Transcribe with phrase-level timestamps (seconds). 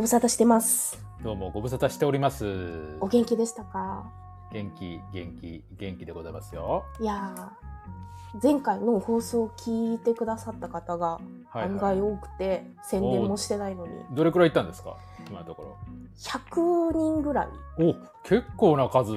[0.00, 0.98] ご無沙汰してます。
[1.22, 2.96] どうもご無沙汰しております。
[3.00, 4.10] お元気でしたか？
[4.50, 6.84] 元気、元気、元気でございますよ。
[6.98, 11.96] いやー、前回の放送を聞いてくださった方がはい、案はい。
[11.98, 14.96] 外多くて、宣伝もしてないのに、どれくらい行ったんですか？
[15.28, 15.76] 今のところ。
[16.16, 17.48] 100人ぐらい。
[17.78, 17.92] お、
[18.26, 19.12] 結構な数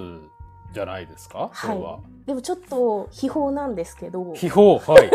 [0.74, 1.50] じゃないですか？
[1.54, 2.00] それは。
[2.26, 5.10] でもちょっと秘宝なんですけど、秘宝、はい。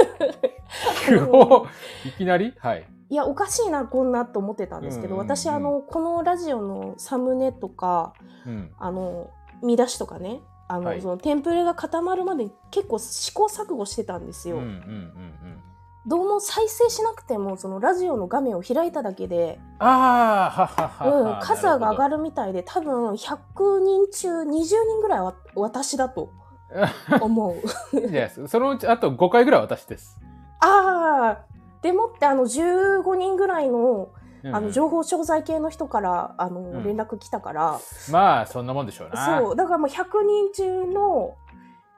[1.04, 1.70] 秘宝、
[2.06, 2.54] いきなり？
[2.56, 2.86] はい。
[3.10, 8.12] いや、おかしいな、こんなと思ってたんですけど、うんうんうん私、あの、このラジオのサムネとか、
[8.46, 8.70] うん。
[8.78, 9.30] あの、
[9.62, 14.56] 見出しとかね、あの、はいそのテンプレが固まるまで結構試行錯誤してたんですよ。
[14.56, 15.62] うんうんうんうん。
[16.06, 26.30] どうも再生しなくても、そのラジオの画面を開いただけで、ああ、はははうんは。、数が上がるるみたいで、多分100人中20人ぐらいは私だと
[27.20, 27.56] 思う。
[27.96, 28.48] いいじゃないですか。
[28.48, 30.18] そのうちあと5回ぐらい私です。
[30.60, 34.10] ああ、でもってあの15人ぐらいの
[34.44, 36.84] うんあの情報商材系の人からあのん。
[36.84, 37.80] 連絡来たから、
[38.10, 39.40] まあ、そんなもんでしょうな。
[39.40, 41.34] そう、だからもう100人中の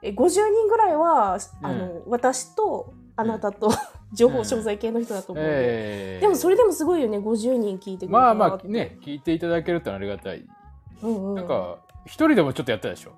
[0.01, 3.69] え50人ぐらいは、あの私とあなたと
[4.13, 5.45] 情報商材系の人だと思う。
[5.45, 10.43] ええでもそれでもすごいよね、50人聞いてくれたまあらまあね、聞いていただけるとありがたい。
[11.03, 13.11] うんうん、なんか、一人でもちょっとやったでしょ。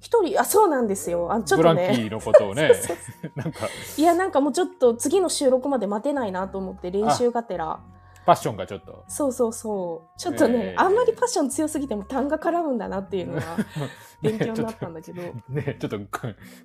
[0.00, 1.32] 一人、あ、そうなんですよ。
[1.32, 2.06] あちょっとブランキね。
[2.06, 2.70] ーのことをね。
[3.36, 7.80] なんか、いや、なんかもうちょっと次の収録まで待てないなと思って練習がてら。
[8.24, 9.04] パッションがちょっと。
[9.08, 10.18] そうそうそう。
[10.18, 13.42] ちょっとね、えーあんまりパッション強すぎても単が絡むんだなっていうのが
[14.22, 15.20] 勉強になったんだけど。
[15.20, 15.98] やね、ちょっと、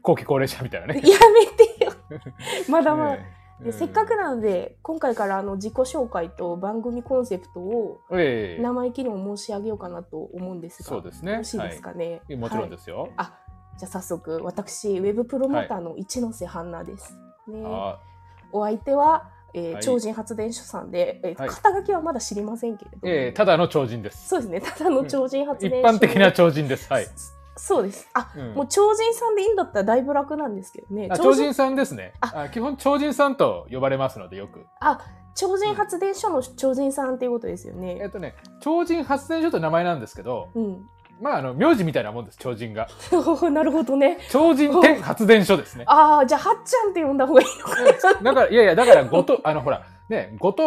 [0.02, 1.02] 後期高齢者みたいなね。
[1.04, 1.92] めてよ。
[2.70, 3.12] まだまだ。
[3.18, 8.62] ねでせっかくなので、今回からあの自己紹介と番組コンセプトをええ。
[8.62, 11.32] 生意気にも申し上げようかなと思うんですが、そうですね。
[11.32, 12.22] よろしいですかね？
[12.28, 12.36] はい。
[12.36, 12.70] もちろんはい。
[12.72, 13.10] ですよ。
[13.16, 13.34] あ、
[13.78, 17.18] じゃあ早速、私、ウェブプロモーターの一ノ瀬ハンナです。
[17.48, 17.98] ね、あ
[18.52, 19.84] お相手は、えーはい。
[19.84, 21.50] 超人発電所さんで、えーはい。
[21.50, 24.28] 肩書きはまだ知りませんけれども、ええただの超人です。
[24.28, 26.92] そうですね、ただの超人発一電所、般的な超人です。
[26.92, 27.08] はい。
[27.58, 28.10] そうです。
[28.14, 31.08] あ、うんもう超人さんでいいんだったらだいぶ楽なんですけどね。
[31.12, 32.14] あ超人さんですね。
[32.22, 34.66] ああ基本超人さんと呼ばれますので、よく。
[34.82, 35.00] あ、
[35.36, 38.10] 超人発電所の超人さんっていうことですよえっね。
[38.10, 40.86] とね、超人発電所と名前なんですけど、うん。
[41.22, 42.90] まあ、あの、名字みたいなもんです、超人が。
[43.50, 44.18] なるほどね。
[44.30, 45.86] 超人天発電所ですね。
[45.88, 48.22] ああ、じゃあ、はっちゃんって呼んだ方がいいのかな。
[48.22, 50.64] だから、いやいや、だから、後藤、あの、ほら、ね、後藤、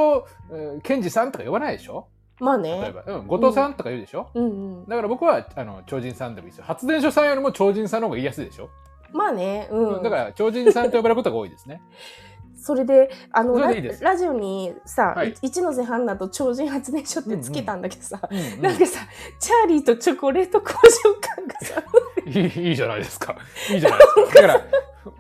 [0.50, 2.09] えー健二さんとか呼ばないでしょ？
[2.41, 2.93] まあ例えね。
[2.93, 4.87] ば、うん、後藤さんとか言うでしょ、うんうん。
[4.87, 6.65] だから僕は、あの、超人さんでもいいですよ。
[6.66, 8.71] 発電所さんよりも超人さんの方が言いやすいでしょ、
[9.12, 9.69] まあね。
[9.71, 10.03] うん。
[10.03, 11.82] だから、超人さんと呼ばれることが多いですね。
[12.60, 19.00] それで、あの、ララジオにさ、はいい一ノ瀬ハンナと超人発電所ってつけたんだけどさ、うんうん なんかさ、
[19.38, 20.75] チャーリーとチョコレート工場
[21.21, 21.82] 感がさ、
[22.27, 23.37] いいいいじゃないですか。
[23.72, 24.43] いいじゃないですか。
[24.43, 24.65] だから、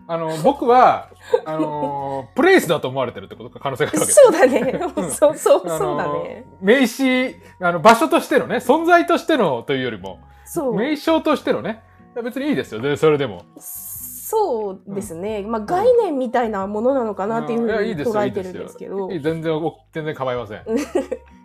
[0.06, 1.10] あの、僕は、
[1.44, 4.12] あの、プレイスだと思われてるってことか、可能性があるわけ。
[4.12, 4.80] そうだね。
[5.10, 6.44] そうそう、そうだね。
[6.60, 10.74] 名詞、あの、場所としてのね、存在としてのというよりも、そう。
[10.74, 11.82] 名称としてのね、
[12.22, 13.44] 別にいいですよ、でそれでも。
[13.58, 15.42] そうですね。
[15.42, 19.08] まあ、概念みたいなものなのかなっていうふうに捉えてるんですけど。
[19.08, 20.64] 全然、お全然構いません。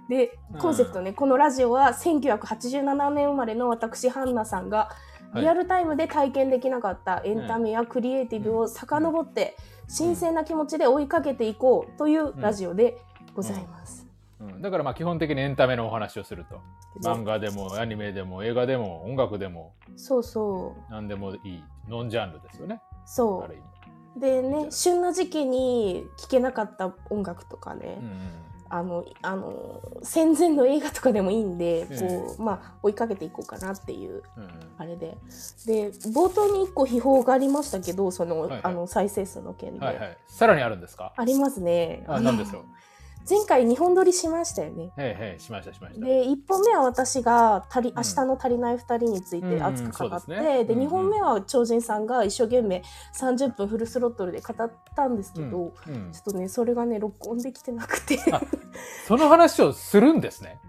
[0.10, 9.56] でうん、コンセプトね、このラジオは1987年生まれの私、ハンナさんが、はいリアルタイムで体験できなかったエンタメやクリエイティブを遡って、
[9.88, 12.98] 新鮮な気持ちで追いかけていこうというラジオで
[13.34, 14.08] ございます。
[14.40, 14.62] うん。
[14.62, 16.60] だからまあ基本的にエンタメのお話をすると。
[17.02, 20.92] 漫画でもアニメでも映画でも音楽でもそうそう。
[20.92, 21.64] 何でもいい。
[21.90, 22.82] ノンジャンルですよね。
[23.06, 23.48] そ
[24.16, 24.20] う。
[24.20, 34.24] でね、旬な時期に聴けなかった音楽とかね、うんうんあの、あの、戦前の映画とかでもいいんで、ええこう、まあ、追いかけていこうかなっていう、
[34.80, 35.16] あれで。
[35.68, 39.86] で、冒頭に一個秘宝がありましたけど、その、あの、再生数の件で。
[39.86, 40.18] はいはい。
[40.28, 41.14] さらにあるんですか？
[41.16, 42.04] ありますね。
[42.08, 42.64] あ、のなんですよ。
[43.30, 44.92] 前回2本撮りしましたよね。
[44.98, 46.06] へいしましたしました。
[46.06, 52.84] で、1本目は私が足り、ん明日の足りない2人について熱く語って、うんうんですねで、うんうん2本目は超人さんが一生懸命
[53.18, 58.42] 30分フルスロットルで語ったんですけど、うんうんちょっとね、それがね、録音できてなくて、あ
[59.08, 60.60] その話をするんですね。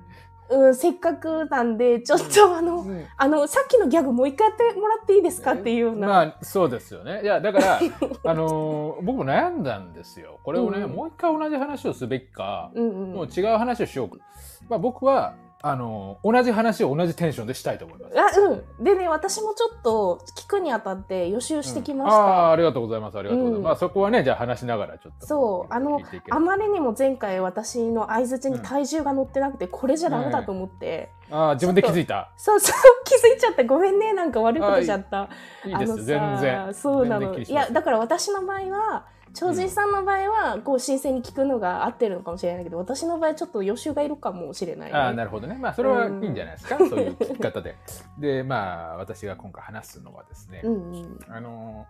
[0.50, 5.52] うん、せっかくなんで、ちょっとあの、うんあの、さっきのギャグもう一回やってもらっていいですか？
[5.54, 6.06] っていうような。
[6.06, 7.22] まあそうですよね。
[7.22, 7.80] いやだから
[8.24, 10.40] あのー僕も悩んだんですよ。
[10.44, 13.12] これをね、うんもう一回同じ話をすべきか、うんうん。
[13.14, 14.24] もう違う話をしようか。
[14.68, 15.34] まあ僕は
[15.66, 18.20] あのー同じ話を同じテンションでしたいと思います。
[18.20, 23.18] あうん、でね私もちょっと聞くにあたって予習してきましあた、あありがとうございます。
[23.18, 23.58] ありがとうございます。
[23.58, 23.64] うん。
[23.64, 25.26] まあそこはねじゃあ話しながらちょっと。
[25.26, 25.72] そう。
[25.72, 26.00] あの
[26.30, 32.30] あまりにも前回私の相づちに体重が乗ってなくて、これじゃダメだと思って、ああ自分で気づいた？
[32.36, 32.74] そうそう
[33.04, 35.28] 気づいちゃってごめんねなんか悪いことしちゃった。
[35.64, 36.74] いいです全然。
[36.74, 37.38] そうなの。
[37.38, 45.56] いやだから私の場合は超人さんの場合はこう新鮮に聞くのが合ってるのかもしれないけど私の場合ちょっと予習がいるかもしれない、ね、ああなるほどね。
[45.60, 47.76] まあそれはいいんじゃないですか、そういう聞き方で。
[48.18, 51.18] でまあ私が今回話すのはですね、うんうん。
[51.28, 51.86] あの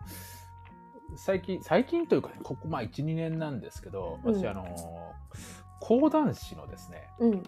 [1.17, 4.47] 最近最近というか、ね、ここまあ12年なんですけど私、うん。
[4.47, 4.65] あの
[5.81, 7.43] 講談師のですねうん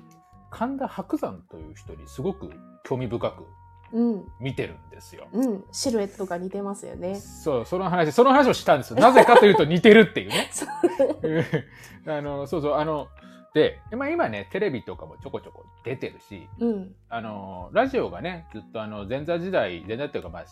[0.56, 2.50] 神田伯山という人にすごく
[2.82, 3.44] 興味深く
[3.92, 4.24] うん。
[4.40, 5.28] 見てるんですよ。
[5.32, 5.64] うん。
[5.70, 7.14] シルエットが似てますよね。
[7.16, 8.98] そうその話その話をしたんですよ。
[8.98, 10.48] なぜかというと似てるっていうね。
[10.50, 12.12] そう。
[12.12, 13.08] あのそうそうあの
[13.54, 16.94] で、まあ、今ねテレビとかもちょこちょこ出てるしうん。
[17.10, 20.44] あのラジオがねずっとあの前座時代前座っていうかまあ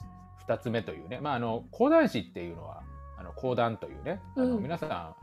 [0.46, 2.82] 2つ目というね、まあ、あの講談師っていうのは
[3.18, 4.20] あの講談というね。
[4.36, 4.62] あの、うん。
[4.62, 5.14] 皆さん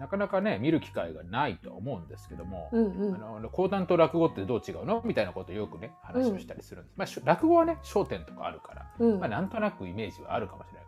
[0.00, 3.14] なかなかね見る機会がないと思うんですけども、うんうん。
[3.16, 9.20] あの講談と落語ってどう違うのみたいなことをよくね話をしたりするんです、まあしょ、落語はね焦点とかあるから、うん。
[9.20, 10.84] まあ、なんとなくイメージはあるかもしれない。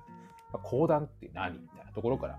[0.55, 2.39] まあ、講談って何みたいなところから、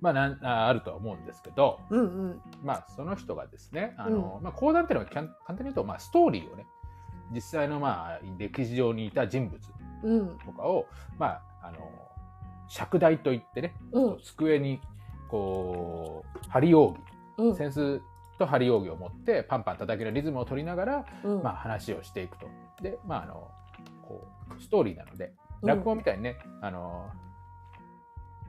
[0.00, 2.40] まあ、なんああるとは思うんですけど、うんうん。
[2.64, 6.66] まあ、その人がですねあの、まあ、講談っていうのは簡単に言うと、まあ、ストーリーをね
[7.30, 9.60] 実際のまあ歴史上にいた人物
[10.02, 10.38] うん。
[10.38, 10.86] とかを、
[11.18, 11.78] まあ、あの
[12.68, 14.18] 尺台といってね、うん。
[14.22, 14.80] 机に
[15.28, 16.96] こう針扇
[17.38, 17.48] うん。
[17.50, 18.00] 扇子
[18.38, 21.42] と針扇を持ってパンパン叩きのリズムを取りながら、うん。
[21.42, 22.46] まあ、話をしていくと。
[22.82, 23.50] で、まあ、あの
[24.02, 24.26] こ
[24.56, 25.32] うストーリーなので
[25.62, 25.68] うん。
[25.68, 27.10] 落語みたいにね、あの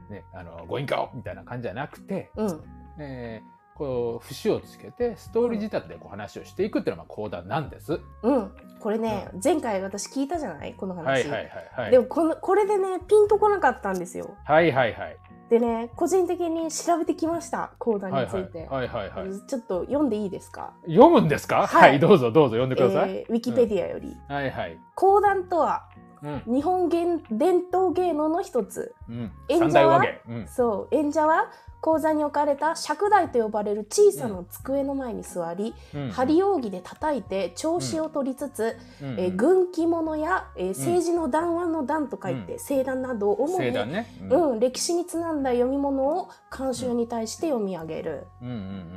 [0.09, 2.63] ねあのご隠居みたいな感じじゃなくて、うん。
[2.99, 8.01] えーこう節をつけてストーリー仕立てでこう話をしていくっていうのがまあ講談なんです。
[8.23, 8.51] うん。
[8.79, 10.73] これね前回私聞いたじゃない？
[10.73, 11.91] この話、はいはいはいはい。
[11.91, 14.35] でもこのこれでねピンとこなかったんですよ。
[14.45, 15.17] はいはいはい。
[15.49, 19.47] でね個人的に調べてきました講談について、はいはいはい。
[19.47, 21.61] ちょっと読んでいいですか、読むんですか？
[21.61, 23.11] ははいい、どうぞどうぞ読んでください。
[23.11, 24.77] えーウィキペディアより、はいはい。
[24.95, 25.85] 講談とは
[26.21, 29.31] うん日本芸伝統芸能の一つうん。
[29.47, 30.01] 演者は？
[30.27, 30.47] うん。
[30.47, 31.49] そう演者は
[31.87, 36.09] 講座に置かれた尺台と呼ばれる小さな机の前に座り、うん。
[36.11, 39.09] 針扇で叩いて調子を取りつつ、うん。
[39.17, 42.59] えー軍記物や、えー政治の談話の談と書いて、うん。
[42.59, 44.05] 聖談など主に、ね。
[44.29, 44.51] うん。
[44.51, 48.27] うん、歴史にちなんだ読み物を監修に対して読み上げる。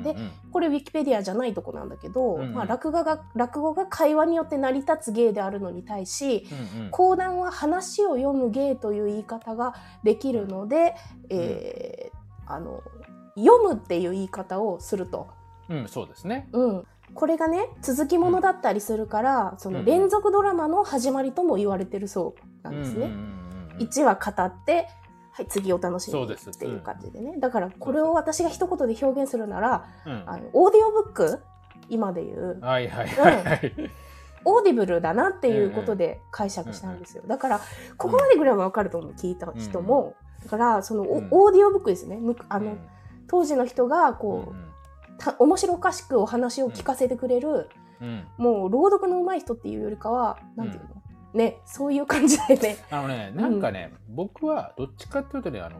[0.03, 0.17] で
[0.51, 6.47] これウィキペディアじゃないとこなんだけど、まあ、落語が落語が会話によって成り立つ芸であるのに対し
[6.91, 10.97] 講談は話を読む芸という言い方ができるので、
[11.29, 12.00] えー
[12.52, 12.82] あの
[13.37, 15.29] 読むっていう言い方をすると。
[15.69, 16.49] うん、そうですね。
[16.52, 16.87] うん。
[17.14, 19.85] これがね続きものだったりするから、そのうん。
[19.85, 23.06] 連続ドラマの始まりとも言われてるそうなんですね。
[23.06, 23.87] うんうんうんうん。
[23.87, 24.88] 1話語って、
[25.32, 27.38] はい、次お楽しみっていう感じでね。
[27.38, 30.23] だからこれを私が一言で表現するならうん。
[30.26, 31.41] あのオーディオブック
[31.88, 33.44] 今で言うはいはいはい。
[33.44, 33.73] はい。
[34.45, 37.23] Audible だなっていうことで解釈したんですよ。
[37.26, 37.61] だから
[37.97, 41.29] ここまでぐらいは分かると思う聞いた人もだからそのおうん。
[41.31, 42.17] オーディオブックですね。
[42.17, 42.79] むあのうん。
[43.29, 44.55] 当時の人がうんこう
[45.19, 47.69] た面白おかしくお話を聞かせてくれる
[48.01, 48.27] うん。
[48.39, 51.01] もう朗読の上手い人っていうよりかはなんていうの？
[51.35, 52.77] ねそういう感じでね。
[52.91, 55.79] あのね、なんかね、僕はどっちかっていうとね、あの、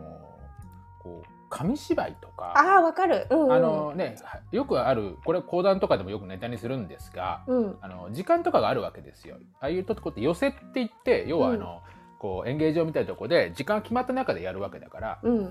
[1.03, 3.27] こう、紙芝居とか、ああ分かる。
[3.31, 3.53] うんうん。
[3.53, 4.17] あのね、
[4.53, 7.79] よくある、これ講談とかでもよくネタにするんですが、うん。
[7.81, 9.37] あの時間とかがあるわけですよ。
[9.61, 11.83] ああいうとこって寄せって言って、要はあの、
[12.21, 15.51] こう演芸場みたいなとこで時間が決まった中でやるわけだから、うん。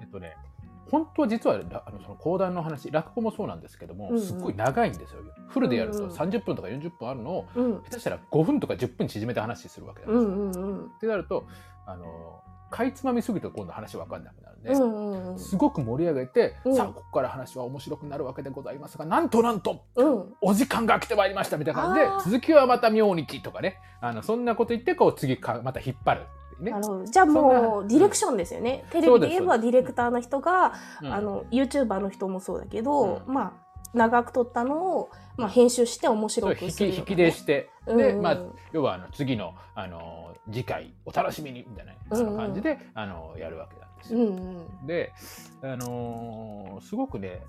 [0.00, 0.36] えっとね、
[0.90, 4.20] 本当は実はらあのその講談の話落語もそうなんですけども、うんうん。
[4.20, 5.20] すっごい長いんですよ。
[5.48, 6.16] フルでやるとうんうん。
[6.16, 7.72] 30分とか40分あるのをうん。
[7.84, 10.66] 下手したら5分とか10分縮めて話するわけなんうですよ。
[10.66, 10.86] んうんうん。
[10.86, 11.46] ってなると
[11.86, 15.38] あのかいつまみすぎると今度話分かんなくなるんで、うんうんうん。
[15.38, 16.76] すごく盛り上げて、うん。
[16.76, 20.34] さあここから話は面白くなるわけでございますがなんとなんとうん。
[20.40, 23.78] お時間が来てまいりましたみたいな感じで続きはまた明日とかね。
[24.00, 26.26] あのそんなこと言ってこう次かまた引っ張る
[26.60, 26.72] ね。
[27.10, 31.12] じゃあもうディレクションですよね、テレビで言えばディレクターの人が、うん。
[31.12, 33.34] あの YouTuber の人もそうだけど、うん。
[33.34, 37.96] まあ長く撮ったのを、まあ、編集して面白くするき引きでして、うん。
[37.96, 38.38] で、まあ、
[38.72, 44.20] 要はあの次のあの次回お楽しみにみたいなそんな感じで、あのやるわけなんですよ。
[44.20, 44.86] うんうん。
[44.86, 45.12] で、
[45.62, 47.42] あのーすごくね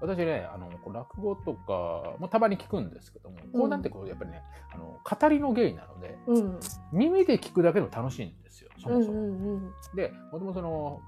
[0.00, 3.60] 私ねあの落語とかもたまに聞くんですけども、うん。
[3.60, 4.42] こうなんてこうやっぱりね
[4.72, 6.60] あの語りの芸なのでうん。
[6.92, 9.12] 耳で聞くだけでも楽しいんですよそもそも。
[9.12, 11.00] うんうんでもともとその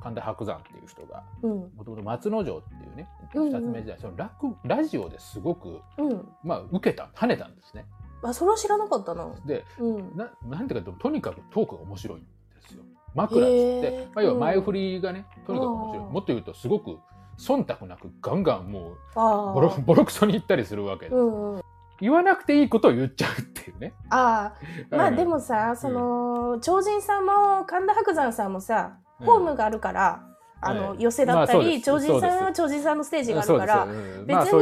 [0.00, 1.50] 神田伯山っていう人がうん。
[1.76, 3.52] もともと松之丞っていうねうんうん。
[3.52, 6.28] 二つ目時代、その落ラジオですごくうん。
[6.42, 7.84] まあ受けた跳ねたんですね。
[8.22, 9.28] あそれは知らなかったな。
[9.44, 10.16] でうん。
[10.16, 12.26] ななんていうかととにかくトークが面白いんで
[12.68, 12.84] すよ。
[13.14, 14.08] 枕っつって。
[14.14, 16.06] まあ、要は前振りがね、とにかく面白い。
[16.06, 16.12] うん。
[16.12, 16.98] もっと言うとすごく
[17.38, 21.62] 忖度なくガンガンもうあボロボロクソに言ったりするわけで、うんうん
[22.00, 23.94] 言わなくていいことを言っちゃうっていうね。
[24.10, 24.90] あー。
[24.96, 30.26] まあうんでもさその超人さんも神田伯山さんもさ、ホームがあるから、
[30.62, 31.02] あの、はい。
[31.02, 31.84] 寄せだったり、まあそうです。
[31.84, 33.86] 長寿さんは長寿さんのステージがあるから、
[34.24, 34.52] 別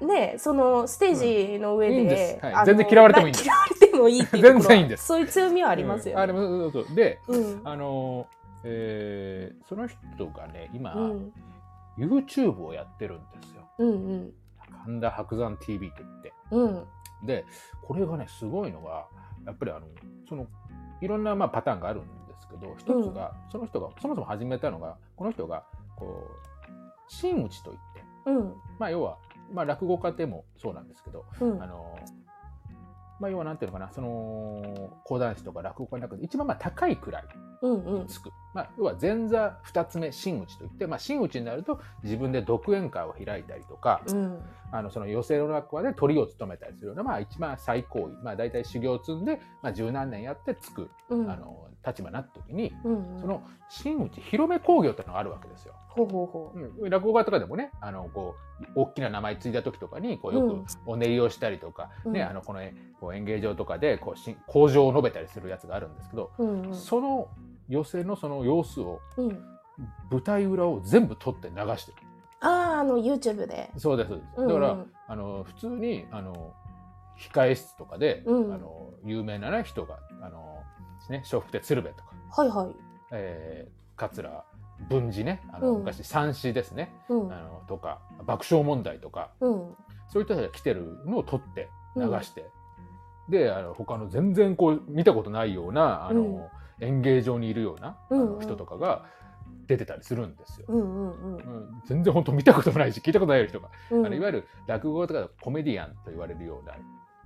[0.00, 3.44] にね、そのステージの上で、全然嫌われてもいいんです。
[3.44, 5.06] 嫌われてもいいって全然いいんです。
[5.06, 6.94] そういう強みはありますよね。
[6.94, 7.18] で。
[7.64, 8.26] あの
[8.64, 11.32] えーその人がね今、うん。
[11.98, 13.68] YouTube をやってるんですよ。
[13.78, 14.32] うんうん。
[14.84, 16.32] 神田伯山 TV といって。
[16.50, 16.84] うん。
[17.24, 17.44] で
[17.82, 19.06] これがねすごいのが
[19.46, 19.86] やっぱりあの
[20.28, 20.46] その
[21.00, 22.04] いろんなまあパターンがあるん
[22.50, 25.64] ですけど一つが、その人がそもそも始めたのがこの人が
[25.96, 28.54] こう真打ちといってうん。
[28.78, 29.18] まあ要は、
[29.52, 31.66] まあ、落語家でもそうなんですけどうんあ。
[31.66, 31.98] の
[33.20, 37.24] まあ要はなんていうのかなその講談師とか落語家の中で一番まあ高いくらい
[37.62, 38.06] うんうん。
[38.06, 44.40] つく、まあ、要は前座二つ目真打ちといって、まあ、真打ちになると自分で独演会を開いたりとか、うん。
[44.70, 51.30] あのその寄席の落語で鳥を務めたりするような、まあ、一番最高位、まあ、大体修行を積んで、まあ、十何年やってつく、うん。
[51.30, 53.20] あの立場になった時にうんうん。
[53.20, 55.74] その真打ち広め興行っていうのがあるわけですよ。
[55.88, 62.60] ほうほうほうん、落語家とかでもねあのこう大きな名前ついた時とかにこうようんくお練りをしたりとか、ねうんあのこの
[63.00, 66.44] こう演芸場とかでこうし口上を述べたりするやつがあるんですけど、う。
[66.44, 66.74] うんうん。
[66.74, 67.28] その
[67.68, 69.58] 寄席のその様子をうん。
[70.10, 71.98] 舞台裏を全部撮って流してる
[72.40, 73.70] ああ、あの、YouTube で。
[73.76, 76.52] そうですうんうんだから、あの普通にあの
[77.18, 80.62] 控え室とかで、うんあの有名な、ね、人があの、
[81.08, 82.10] ね、笑福亭鶴瓶とか、
[82.42, 82.76] はいはい。
[83.12, 84.44] えー、桂
[84.90, 87.40] 文治ねあの、うん昔三子ですねうんあ。
[87.40, 89.74] のとか爆笑問題とかうん。
[90.08, 92.44] そういった人が来てるのを撮って流して、
[93.28, 96.42] であの他の全然こう見たことないようなあの、うん
[96.80, 99.04] 演芸場にいるような、あうんうんの人とかが
[99.66, 100.66] 出てたりするんですよ。
[100.68, 101.36] うんうんうん。
[101.36, 104.06] うん、全然本当見たこともないし聞いたことない人が、うん。
[104.06, 106.74] あのいわゆる落語家とかコメディアンと言われるような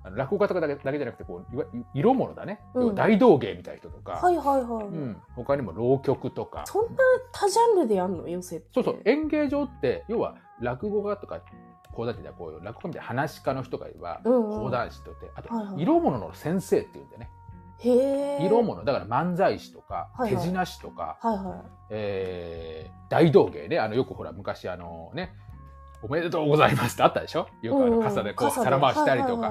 [0.04, 1.64] あの落語家とかだけだけじゃなくてこういわ
[1.94, 2.94] 色物だね、うん。
[2.94, 4.84] 大道芸みたいな人とか、はいはいはい。
[4.86, 6.64] うん、他にも浪曲とか。
[6.66, 6.98] そんな
[7.32, 8.28] 多ジャンルでやんの？
[8.28, 8.66] 寄せって。
[8.74, 9.00] そうそう。
[9.04, 11.40] 演芸場って要は落語家とか
[11.92, 14.58] 講談師ではこう落語家みたいな話し家の人がいれば、うんうん。
[14.64, 15.82] 講談師といってあと、はいはい。
[15.82, 17.30] 色物の先生っていうんでね。
[17.82, 18.84] 色物。
[18.84, 23.78] だから漫才師とか、手品師とか、はいはえー大道芸ね。
[23.78, 25.34] あのよくほら昔あのね
[26.02, 27.46] おめでとうございますってあったでしょ？
[27.62, 27.66] い。
[27.66, 29.50] よくあの傘でこう傘皿回したりとか、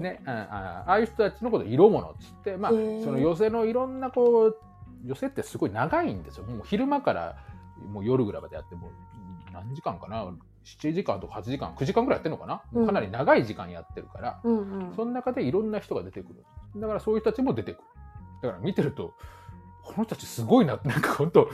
[0.00, 4.56] ね、ああいう人たちのこと色物っつって、まあ、その寄席のいろんなこう
[5.04, 6.44] 寄席ってすごい長いんですよ。
[6.44, 7.36] もう昼間から
[7.86, 8.90] もう夜ぐらいまでやってもう
[9.52, 10.24] 何時間かな？
[10.64, 14.96] 7時間とか8時間9時間ぐらいやってるのかな、うんかなり長い時間やってるから、うんうん。
[14.96, 16.44] その中でいろんな人が出てくる
[16.76, 17.82] だからそういう人たちも出てくる
[18.42, 19.14] だから見てると
[19.84, 21.48] この人たちすごいななんか本当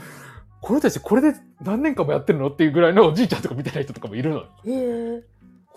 [0.61, 5.23] この人たちこれで何年間もやってるのっていうぐらいのおじいちゃんとか見てない人とかもいるのよへえ。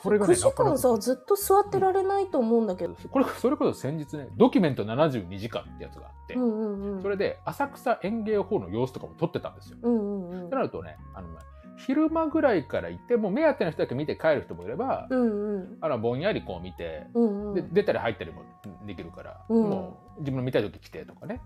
[0.03, 2.95] これがね9時間さずっと座ってられないと思うんだけど。
[2.95, 7.03] これそれこそ先日ね「ドキュメント72時間」ってやつがあって、うんうんうん。
[7.03, 9.79] それで浅草園芸ホールの様子とかも撮ってたんですよ。
[9.83, 10.57] うんうんうんと。
[10.57, 11.29] なるとねあの
[11.76, 15.79] 昼間ぐらいから行ってもう目当ての人だけ見て帰る人もいれば、うんうん。
[15.81, 17.55] あのぼんやりこう見て、うんうん。
[17.55, 18.43] で出たり入ったりも
[18.87, 21.41] できるから、うんもう自分の見たい時来てとかね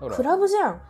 [0.00, 0.80] だかクらラブじゃん。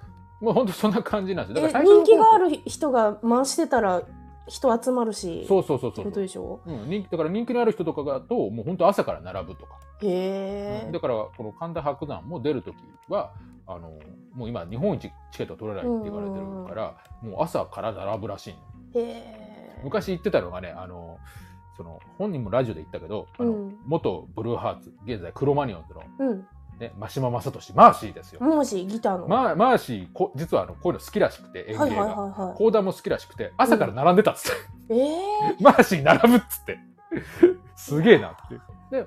[0.41, 4.03] もう本当そんな感じなんですだから人気があ頃る人が回してたら
[4.49, 5.45] 人集まるし。
[5.47, 6.61] そうそうそうそうでしょ？
[6.67, 10.91] うん、人気だから人気のある人とかがともう本当朝から並ぶとか、へえ。
[10.91, 12.75] だからこの神田伯山も出る時
[13.09, 13.33] は
[13.67, 13.99] あの
[14.33, 18.70] もう今日本一チケット取れないって言われてるから、もう朝から並ぶらしいのへえ。
[19.83, 21.19] 昔言ってたのがねあの
[21.81, 23.77] その本人もラジオで言ったけど、あのうん。
[23.87, 26.47] 元ブルーハーツ現在クロマニオンズの、うん。
[26.79, 29.29] ね、真島正俊マーシーですよ、もしギターの。
[29.29, 32.59] マーマーシーこ実はあのこういうの好きらしくて演芸が、はいはいはいはい。
[32.59, 34.57] 講談も好きらしくて朝から並んでたっつっ
[34.89, 35.57] て、ええ。
[35.61, 36.79] マーシー並ぶっつって。
[37.77, 38.55] すげえなって。
[38.55, 39.07] いうで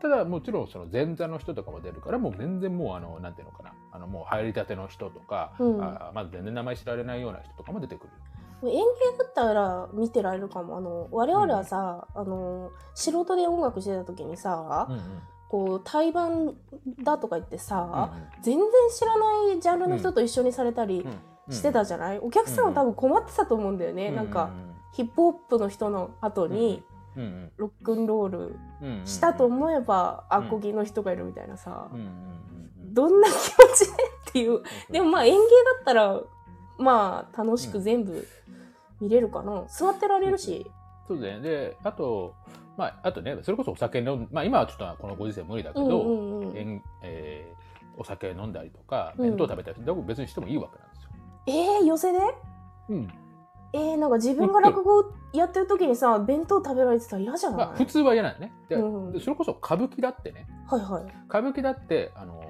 [0.00, 3.72] ただもちろんその前座の人とかも出るからもう全然もうあのなんていうのかな。
[3.92, 5.82] あのもう入りたての人とか、うん。
[5.82, 8.10] あまず全然名前知られないような人とかも出てくる
[8.68, 10.76] 園芸だったら見てられるかも。
[10.76, 15.02] あの我々はさ、あの素人で音楽してた時にさ、うんうん。
[15.48, 16.54] こう対バン
[17.02, 21.10] だとか言ってうんさ、全然知らないジャンルの人と一緒にされたりうん。
[21.48, 21.52] うん。
[21.52, 24.50] してたじゃない、お客さんは多分困ってたと思うんだよね、なんか
[24.92, 26.84] ヒップホップの人の後に
[27.16, 27.52] うんうん。
[27.56, 28.46] ロックンロールうん
[28.82, 33.40] うんうんしたと思えばうんアコギの人がいるみたいなさ、うんうんうんうんどんな気持
[33.74, 33.92] ちで？
[34.30, 34.60] っていう。
[34.90, 35.46] でもまあ園芸だ
[35.80, 36.20] ったら
[36.78, 38.26] まあ楽しく全部
[39.00, 39.64] 見れるかな。
[39.68, 40.70] 座ってられるし、
[41.08, 41.48] そうだよね。
[41.48, 42.34] であと
[42.76, 46.56] まああとねそれこそお酒飲んまあ今はちょっとこのご時世無理だけうんど、うんうん。
[46.56, 47.62] えんえー
[47.98, 49.28] お酒飲んだりとかうん。
[49.30, 51.10] 弁当食べたりして別にしてもいいわけなんですよ。
[51.46, 52.18] えー、寄せで？
[52.88, 53.08] うん。
[53.74, 58.52] えー、なんか自分が落語やってる時にさ弁当食べられてたら嫌じゃない、まあ、普通は嫌なんだね。
[58.68, 60.46] で、うんでそれこそ歌舞伎だってね。
[60.68, 61.04] はいはい。
[61.28, 62.42] 歌舞伎だってあの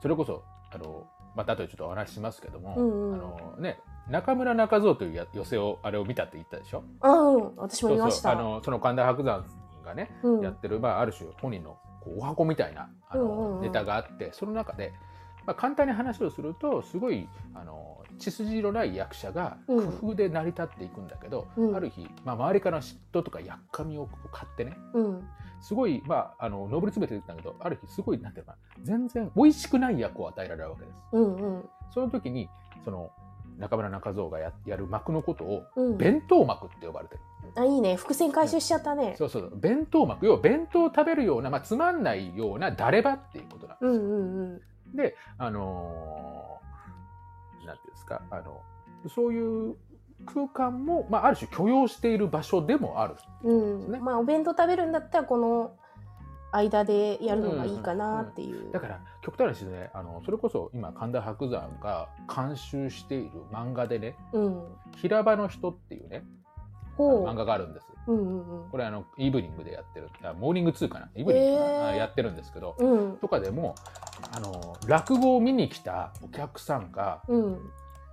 [0.00, 1.06] それこそあの
[1.38, 3.14] また後でちょっとお話ししますけども、うんうん。
[3.14, 3.78] あのね
[4.10, 6.82] 中村中蔵というや寄せをあれを見たって言ったでしょ？
[7.02, 8.32] うんうん私も見ました。
[8.32, 9.46] そうそうあのその神田伯山
[9.84, 10.40] がね、うん。
[10.40, 13.62] やってる、まあ、ある種本人のこうお箱みたいなあの、うんうんうん。
[13.62, 14.92] ネタがあってその中で、
[15.46, 19.88] まあ、簡単に話をするとすごいあの血筋のない役者が工うん。
[20.02, 21.76] 夫で成り立っていくんだけど、うん。
[21.76, 25.28] ある日、まあ、周りからの嫉妬とかやっかみを買ってねうん
[25.60, 31.04] すごい、まあ、あの上り詰めてるんだけどある日すごいなんていうのかな全然美味しくない役を与えられるわけです。
[31.12, 31.68] うんうん。
[31.92, 32.48] その時に
[32.84, 33.10] その
[33.58, 35.98] 中村中蔵がややる幕のことをうん。
[35.98, 37.20] 弁当幕って呼ばれてる。
[37.56, 37.96] あいいね。
[37.96, 39.14] 伏線回収しちゃったね。
[39.18, 40.26] そうそう弁当幕。
[40.26, 43.84] 要は弁当を食べるような、まあ、つまんないような誰ばっていうことなんです。
[43.84, 43.90] よ。
[43.90, 44.96] うんうんうん。
[44.96, 48.62] であのーなんていうんですかあの
[49.14, 49.76] そういう
[50.26, 53.14] 空間も、まあ、ある種許容している場所でもある。
[53.44, 53.92] うん。
[53.92, 53.98] ね。
[54.00, 55.72] まあお弁当食べるんだったらこの
[56.50, 58.72] 間でやるのがいいかなっていう。
[58.72, 64.62] だから極端な話でねあのそれこそ今神田伯山が監修している漫画でねうん
[64.96, 66.24] 「平場の人」っていうね
[66.98, 67.86] 漫画があるんです。
[68.06, 68.70] ううんうん。
[68.70, 71.10] これあのイブニングでやってるあモーニング2かな？
[71.14, 71.86] イブニングかな、へー。
[71.88, 73.16] あやってるんですけど、うんうん。
[73.18, 73.74] とかでも
[74.34, 77.70] あの落語を見に来たお客さんがうん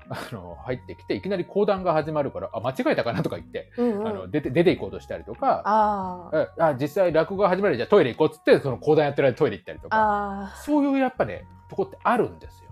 [0.09, 4.07] あの入ってきていきなり講談が始まるからあ間違えたかなとか言って、うんうん。
[4.07, 9.97] あの出て出て行こうとしたりとかああ実際落語が始まるじゃあトイレ行こうっつってその講談やってる間トイレ行ったりとか。
[9.97, 12.69] あそういうやっぱねとこってあるんですよ。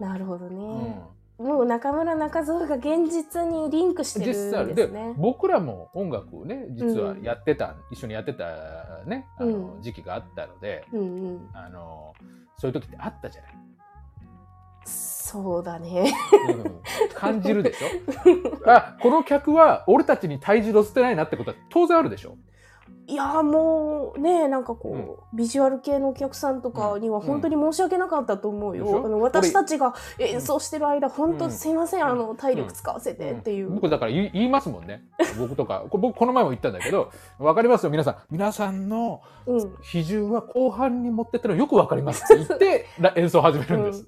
[0.00, 1.02] ーなるほどうねん。
[1.38, 9.82] もう中村中蔵が現実にリンクしてるん実際でですね僕らも音楽をね実はうんやってた、一緒にやってたねあの、うん。
[9.82, 11.50] 時期があったのでうんうん。
[11.52, 12.14] あの
[12.58, 13.52] そういう時ってあったじゃない。
[15.26, 16.12] そうだね。
[16.48, 16.80] うん
[17.14, 17.88] 感じるでしょ？
[18.70, 22.36] あこの客は俺たちに体重乗せてないなってことは当然あるでしょ？
[23.08, 29.06] いやもうねなんかこう、ビジュアル系のお客さんとかには本当に申し訳なかったと思うよ、でしょ？
[29.06, 31.38] あの私たちが演奏してる間本うん。
[31.38, 35.04] 当すいません、あの体力使わせてっていう、僕だから言い言いますもんね。
[35.38, 35.84] 僕とか。
[35.88, 38.16] こ僕この前も言ったんだけど分かりますよ皆さん。
[38.30, 39.74] 皆さんのうん。
[39.82, 44.04] 比重は後半に持ってったのよく分かりますって言ってら演奏を始めるんです。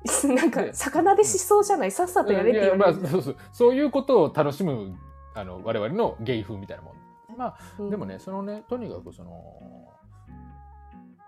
[0.34, 1.90] なんか魚でしそうじゃない？
[1.90, 3.36] さっさとやれっていやまあ言われる、そうそう。
[3.52, 4.96] そういうことを楽しむ
[5.34, 6.94] あの我々の芸風みたいなもん。
[7.36, 7.90] まあうん。
[7.90, 9.30] でもね、そのね、とにかくその、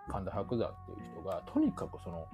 [0.08, 2.26] 神田伯山っていう人が、とにかくその、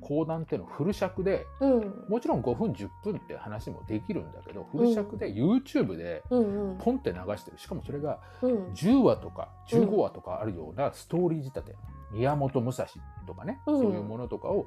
[0.00, 2.04] 講談っていうのをフル尺で、うん。
[2.08, 7.58] もちろん5分、10分って話もできるんだけど、フル尺で YouTube でポンって流してる。
[7.58, 8.72] しかもそれがうん。
[8.72, 11.76] 10話とか15話とかあるようなストーリー仕立て。
[12.12, 12.88] 宮本武蔵
[13.24, 13.78] とかね、うん。
[13.78, 14.66] そういうものとかを、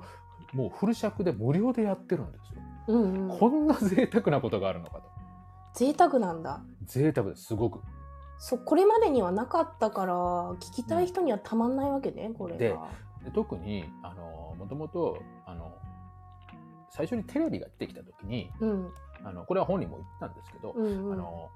[0.53, 2.61] もうフル尺で無料でやってるんですよ。
[2.87, 5.03] うんうんこんな贅沢なことがあるのかと。
[5.73, 7.79] 贅沢なんだ贅沢です、すごく。
[8.37, 12.89] そこれまでにはなかったから聞きたい人にはたまんないわけねこれでが。
[13.23, 15.71] で特にあのもともとあの
[16.89, 18.91] 最初にテレビが出てきた時にうん
[19.23, 21.49] あのこれは本人も言ったんですけど、うんうんあの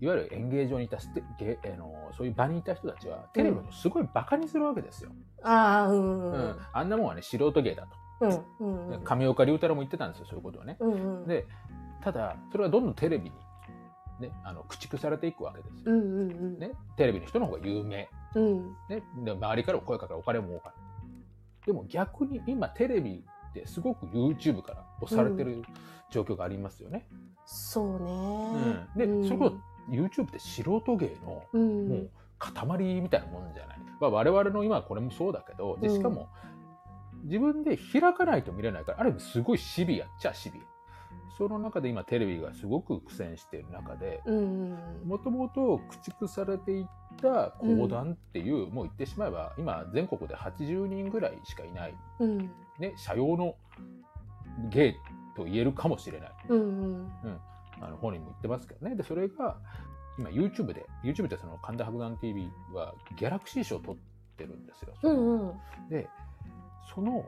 [0.00, 5.10] いわゆる演芸場にいたステ芸あのそういう場にいた人たちはテレビをすごいバカにするわけですよ。
[5.42, 6.50] ああうんううん。
[6.50, 6.56] ん。
[6.72, 7.86] あんなもんはね素人芸だ
[8.20, 9.04] と、うんうんうん。
[9.04, 10.76] 上岡龍太郎も言ってたんですよそういうことをね。
[10.80, 11.26] うんうん。
[11.26, 11.46] で
[12.02, 13.36] ただそれはどんどんテレビに、
[14.20, 15.92] ね、あの駆逐されていくわけですよ。
[15.92, 16.58] うんうんうん。
[16.58, 18.08] ね、テレビの人の方が有名。
[18.36, 18.76] うん。
[18.88, 20.74] ね、で周りから声かかるお金も多かる。
[21.66, 25.62] でも逆に今テレビってすごく YouTube から押されてる
[26.10, 27.06] 状況がありますよね。
[27.44, 28.86] そうね。
[28.96, 28.98] うん。
[28.98, 29.24] で、うん。
[29.24, 29.56] それこそ
[29.88, 31.88] YouTube って素人芸のうん。
[31.88, 33.78] もう塊みたいなもんじゃない。
[34.00, 36.28] まあ、我々の今これもそうだけどでしかも
[37.24, 40.78] 自分で開かないと見れないからある意味すごいシビアっちゃシビア。
[41.36, 44.40] その中で今テレビがすごく苦戦している中でうんう
[44.74, 45.08] ん。
[45.08, 46.86] もともと駆逐されていっ
[47.20, 52.50] た講談っていう、もう言ってしまえば今全国で80人ぐらいしかいない、うん。
[52.78, 53.54] ね、社用の
[54.70, 54.96] 芸
[55.36, 56.32] と言えるかもしれない。
[56.48, 56.60] うん。
[56.60, 56.62] う
[57.28, 57.38] ん
[57.80, 58.96] あの本人も言ってますけどね。
[58.96, 59.56] でそれが
[60.18, 64.94] 今 YouTube で YouTube ってその神田伯山 TV はギャラクシー賞を取ってるんですよ。
[65.02, 65.52] うんうん。
[65.88, 66.08] で
[66.94, 67.24] その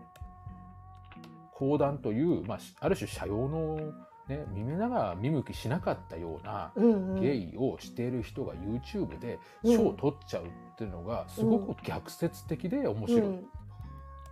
[1.54, 3.92] 講談という、まあ、しある種社用の、
[4.28, 7.20] ね、耳ながら見向きしなかったようなうんうん。
[7.20, 13.20] ゲイをしている人が YouTube で賞を取っちゃうっていうのがすごく逆説的で面白い。
[13.20, 13.46] うん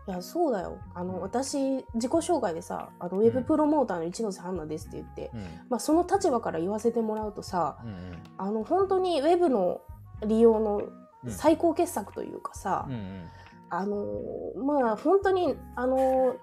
[0.09, 0.79] いやそうだよ。
[0.94, 5.40] あの私自己紹介でさあのウェブプロモーターの一ノ瀬ハンナですって言って、うん。
[5.68, 8.23] まあ、その立場から言わせてもらうとさうん。
[8.38, 9.83] あの本当にウェブの
[10.27, 10.83] 利用の
[11.25, 11.31] うん。
[11.31, 13.27] 最高傑作というかさ、うんうん。
[13.68, 14.07] あの
[14.57, 16.37] まあ本当にあの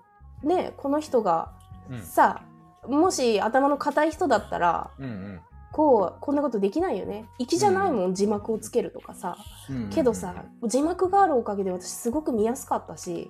[0.43, 1.51] ねこの人が
[1.89, 2.01] うん。
[2.03, 2.43] さ
[2.87, 5.41] もし頭の固い人だったらうんうん
[5.75, 7.25] こうこんなことできないよね。
[7.37, 9.35] 粋じゃないもん、字幕をつけるとかさ。
[9.69, 10.33] うんけどさ
[10.63, 13.29] 字幕があるおかげで私すごく見やすかったし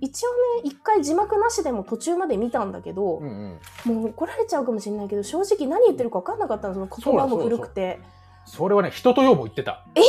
[0.00, 8.00] 一応ね一回字幕なしでも途中まで見たんだけど、もう怒られちゃうかもしれないけど正直何言ってるか分かんなかったのその言葉も古くて。
[8.44, 9.84] それはね人とようも言ってた。
[9.94, 10.00] え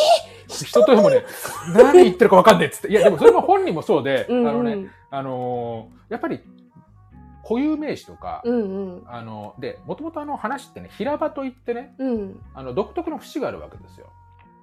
[0.47, 1.25] 人とようもね
[1.73, 2.87] 何言ってるか分かんねえっつって。
[2.89, 6.39] いやでもそれも本人もそうで、うんあのねうんあのーやっぱり
[7.49, 9.03] 固有名詞とか、うんうん。
[9.07, 12.39] あのでもともとあの話ってね平場といってねうん。
[12.53, 14.11] あの独特の節があるわけですよ。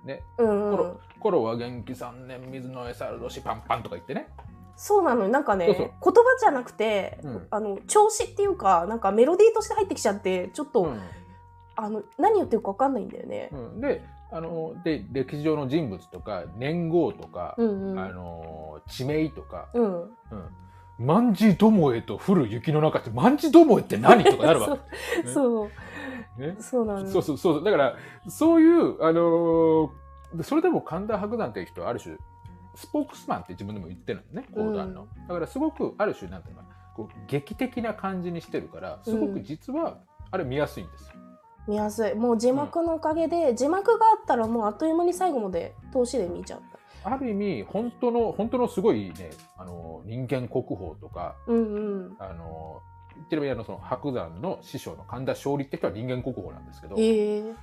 [0.04, 0.76] ね、うんうん。
[0.76, 4.28] 頃頃は元気3年水の餌年パンパンとか言ってね。
[4.76, 7.46] そうなのなんかね言葉じゃなくて、うん。
[7.50, 11.00] あの調子っていうかなんかメロディーとして入ってきちゃってちょっと、うん。
[11.74, 13.48] あの何言ってるか分かんないんだよね。
[13.50, 13.80] うん。
[13.80, 17.98] であので歴史上の人物とか年号とか、うんうん。
[17.98, 20.10] あの地名とかうん、
[20.98, 24.78] 「万事どもえと降る雪の中」って「万事どもえって何?」とかなるわ
[25.22, 25.28] け。
[25.28, 26.40] そう。
[26.40, 26.56] ね。
[26.58, 26.86] そう。
[26.86, 27.64] なのそうそうそう。
[27.64, 27.96] だから
[28.28, 29.90] そういうあのー
[30.34, 32.16] でそれでも神田伯山っていう人はある種
[32.74, 39.98] スポークスマンって自分でも言ってるのね講談の、だからすごくある種なんていうのかなこう劇的な感じにしてるからすごく実は
[40.30, 41.14] あれ見やすいんですよ、
[41.68, 42.14] 見やすい。
[42.14, 46.78] もう字幕のおかげで、字幕があったらもうあっという間に最後まで通しで見ちゃった。
[47.08, 52.16] ある意味本当の本当のすごいねあの人間国宝とかうんうん。
[52.18, 52.82] あの
[53.14, 57.54] 言ってみれその伯山の師匠の神田勝利って人は人間国宝なんですけど、ええ。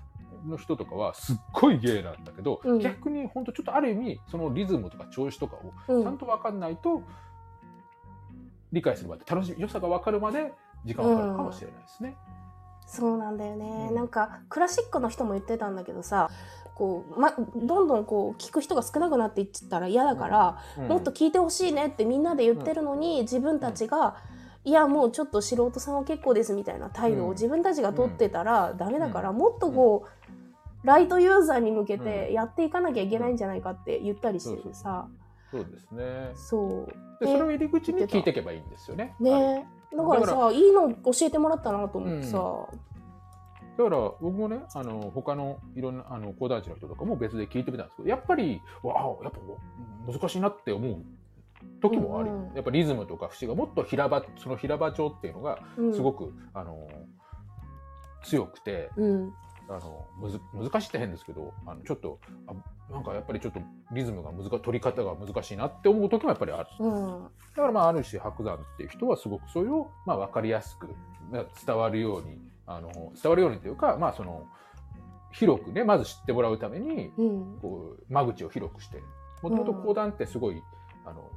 [0.48, 2.80] の人とかはすっごい芸なんだけど、うん。
[2.80, 6.04] 逆に本当ちょっとある意味そのリズムとか調子とかをうん。
[6.04, 7.04] ちゃんと分かんないと
[8.72, 10.54] 理解するまで楽しみ良さが分かるまで
[10.86, 12.16] 時間がかかるかもしれないですね。
[12.88, 13.96] そうなんだよね、うん。
[13.96, 16.30] なんかクラシックの人も言ってたんだけどさ
[16.76, 20.88] こう、ま、どんどんこう聞く人が少なくなっていっちゃったら嫌だから、うん。
[20.88, 24.18] もっと聞いてほしいねってみんなで言ってるのに、自分たちが、
[24.66, 27.30] いやもうちょっと素人さんは結構ですみたいな態度うん。
[27.30, 35.08] を自分たちが取ってたらダメだから、もっとこう、ライトユーザーに向けてやっていかなきゃいけないんじゃないかって言ったりしててさ、
[35.52, 36.32] そうですね。
[36.36, 36.88] そ
[37.22, 37.24] う。
[37.24, 39.16] でそれを入り口に聞いていけばいいんですよね。
[39.20, 39.68] ね。
[39.96, 42.38] だからださいいの教えてもらったなと思ってさ、
[43.78, 49.40] だから僕もねあの他のいろんなあの講談師の人とかも別で聞いてみたんですけどやっぱりわあやっぱ
[50.12, 50.98] 難しいなって思う
[51.82, 52.56] 時もあり、うんうん。
[52.56, 55.94] やっぱリズムとか節がもっと平場その平場調っていうのがうん。
[55.94, 56.88] すごく、あの
[58.24, 59.34] 強くてうん。
[59.70, 62.54] あのむず難しいって変ですけどあのちょっとあ
[62.92, 63.62] なんかやっぱりちょっと
[63.94, 66.70] リズムが難取り方が難しいなって思う時もやっぱりある。
[66.80, 67.24] うん。
[67.24, 70.90] だからまあある種白山っていう人はすごくそれをまあ分かりやすく
[71.32, 74.47] まあ伝わるようにあの伝わるようにというかまあその
[75.32, 77.60] 広くねまず知ってもらうためにうん。
[77.62, 79.02] こう間口を広くして
[79.41, 80.63] もともと講談ってすごい、
[81.06, 81.30] あの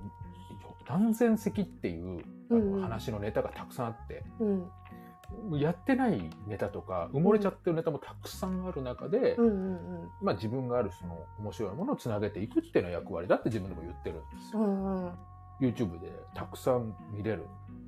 [0.87, 2.75] 断然席っていうあのうん。
[2.75, 5.59] うん話のネタがたくさんあって、うん。
[5.59, 9.79] やってないネタとか埋もれちゃってるネタもたくさんある中で、うんうん。
[10.23, 14.61] まあ、自分があるその面白いものをつなげていくっていうのは役割だって自分でも言ってるんですよ。
[14.61, 15.13] うんうん
[15.61, 17.47] YouTube でたくさん見れる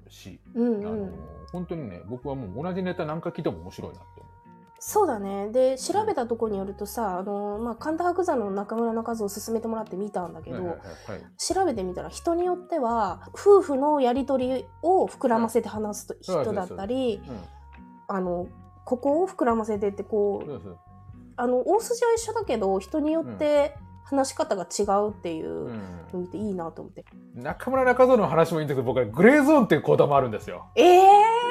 [0.08, 1.12] し、うんあのうん
[1.50, 4.28] 本当にね僕はもう同じネタ何回聞いても面白いなって思
[4.80, 5.48] そうだね。
[5.50, 10.56] で調べたところによるとさあの、まあ、神田伯山の中村中津を勧めてもらって見たんだけう。
[10.56, 11.30] ど、はいはいはいはい。
[11.36, 17.40] 調べてみたら人によっては夫婦のやり取りを膨らませて話す人だったり、うん。
[18.08, 18.46] あの
[18.84, 20.76] ここを膨らませてってこう
[21.36, 23.76] あの大筋は一緒だけど人によって
[24.08, 25.68] 話し方が違うっていうう
[26.12, 27.04] の見ていいなと思って。
[27.36, 30.66] ん中村中蔵の話もいいんだけど僕はグレーゾーンっていう講談もあるんですよ。
[30.74, 31.04] えー、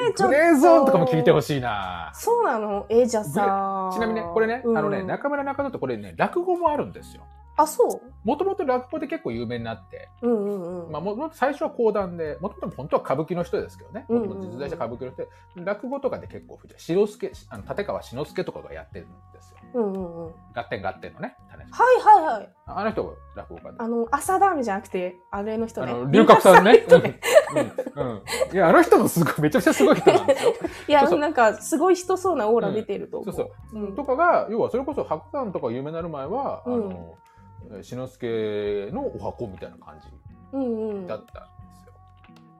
[0.06, 2.10] ちょっとグレーゾーンとかも聞いてほしいな。
[2.14, 2.86] そうなの？
[2.88, 7.22] えじゃあさちなみにねこれね、うんあのね中村中蔵ってこれね落語もあるんですよ。
[7.58, 8.10] あそう？
[8.24, 14.06] もともと落語で結構有名になって、うんうんうん、まあ、もともと最初は講談でもともと本当は歌舞伎の人ですけどね。
[14.08, 14.28] うんうんうん。
[14.28, 15.28] もともと実在した歌舞伎の人で。
[15.56, 19.58] 落語とかで結構増えて志助あの立川志の輔とかがやってるんですよ。
[19.74, 20.34] うんうんうん。
[20.54, 22.48] ガッテンガッテンのね種はいはいはい。
[22.66, 23.76] あの人が落語家で。
[23.78, 25.92] あの朝ダーメじゃなくてあれの人ね。
[25.92, 26.86] あの龍角さんね。
[26.88, 26.96] うん。
[26.96, 28.08] うん。
[28.10, 28.54] うん。
[28.54, 30.54] いや、あの人もすごい、めちゃくちゃすごい人なんですよ。
[30.88, 33.82] いやなんかすごい人そうなオーラ出てると思そうう、そう。
[33.82, 33.96] うん。
[33.96, 36.88] とかが、要はそれこそ白山とか有名になる前は、あうん。
[36.88, 37.27] の、えー
[37.82, 40.08] 志の輔のお箱みたいな感じ
[40.52, 41.92] うんうんだったんですよ。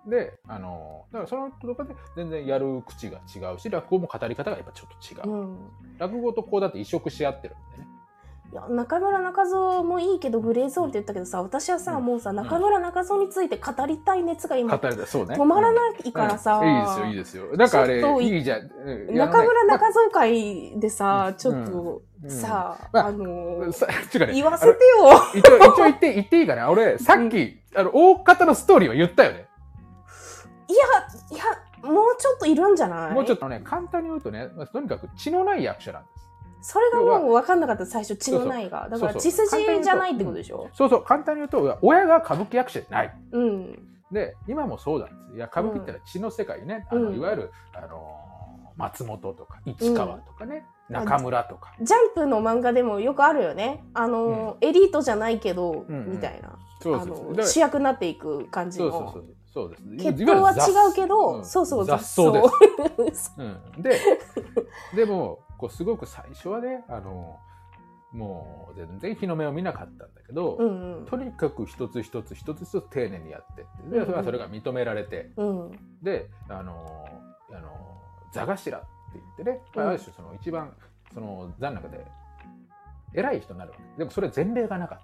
[0.07, 5.35] で、あの、だからその人とかで全然やる口が違うし、落語も語り方がやっぱちょっと違う。
[5.35, 5.59] うん
[5.99, 7.88] 落語とこうだって移植し合ってるんでね。
[8.51, 12.05] いや中村中蔵もいいけどグレーゾーンって言ったけどさ私はさ、うん。
[12.07, 14.75] もうさ中村中蔵について語りたい熱が今。
[14.75, 16.69] 止まらないからさ、うん。
[16.69, 17.57] いいですよ、いいですよ。
[17.59, 18.71] なんかあれ、いいじゃん。
[19.15, 22.31] 中村中蔵会でさ、ちょっとうん。
[22.31, 23.71] さ、まああの
[24.33, 25.13] 言わせてよ。
[25.35, 26.71] 一応、一応言って、言っていいかな。
[26.71, 29.47] 俺、さっき、あの、大方のストーリーは言ったよね。
[30.69, 30.79] いや
[31.37, 33.13] いやもうちょっといるんじゃない？
[33.13, 36.29] もうちょっとね、簡単に言うとね、まあとにかく血のない役者なんです。
[36.61, 40.69] それがもう分かんなかった最初血のないがだから血筋じゃないってことでしょ？
[40.73, 43.15] そうそう、簡単に言うと、親が歌舞伎役者じゃない。
[43.33, 43.89] うん。
[44.11, 45.37] で、今もそうなんです。
[45.37, 47.17] いや、歌舞伎ってのは血の世界ね、あのうん。
[47.17, 48.29] いわゆる、あのー
[48.77, 51.75] 松本とか、市川とかね、中村とか。
[51.83, 53.83] ジャンプの漫画でもよくあるよね。
[53.93, 56.13] あの、エリートじゃないけど、うんうん。
[56.13, 56.57] みたいな。
[57.45, 58.93] 主役になっていく感じの。
[58.93, 59.25] そうそうそう。
[59.53, 60.15] そうです。
[60.15, 61.45] 血統は違うけど、うん。
[61.45, 62.41] そうそう雑草で
[63.17, 63.33] す。
[63.35, 64.01] そ ううん、で
[64.95, 67.39] でもこうすごく最初はねあの
[68.13, 70.65] もう全然日の目を見なかったんだけど、う
[71.03, 74.07] んとにかく一つ一つ一つ一つ丁寧にやってでうんうん。
[74.07, 75.31] それはそれが認められて。
[75.37, 75.69] うん。
[75.69, 77.07] うんであの
[77.51, 78.01] あの
[78.33, 78.69] 座頭って
[79.15, 79.91] 言ってね、まあうん。
[79.91, 80.73] ある種その一番
[81.13, 82.07] その座の中で
[83.15, 83.83] 偉い人になるわけ。
[83.99, 84.99] でもそれは前例がなかっ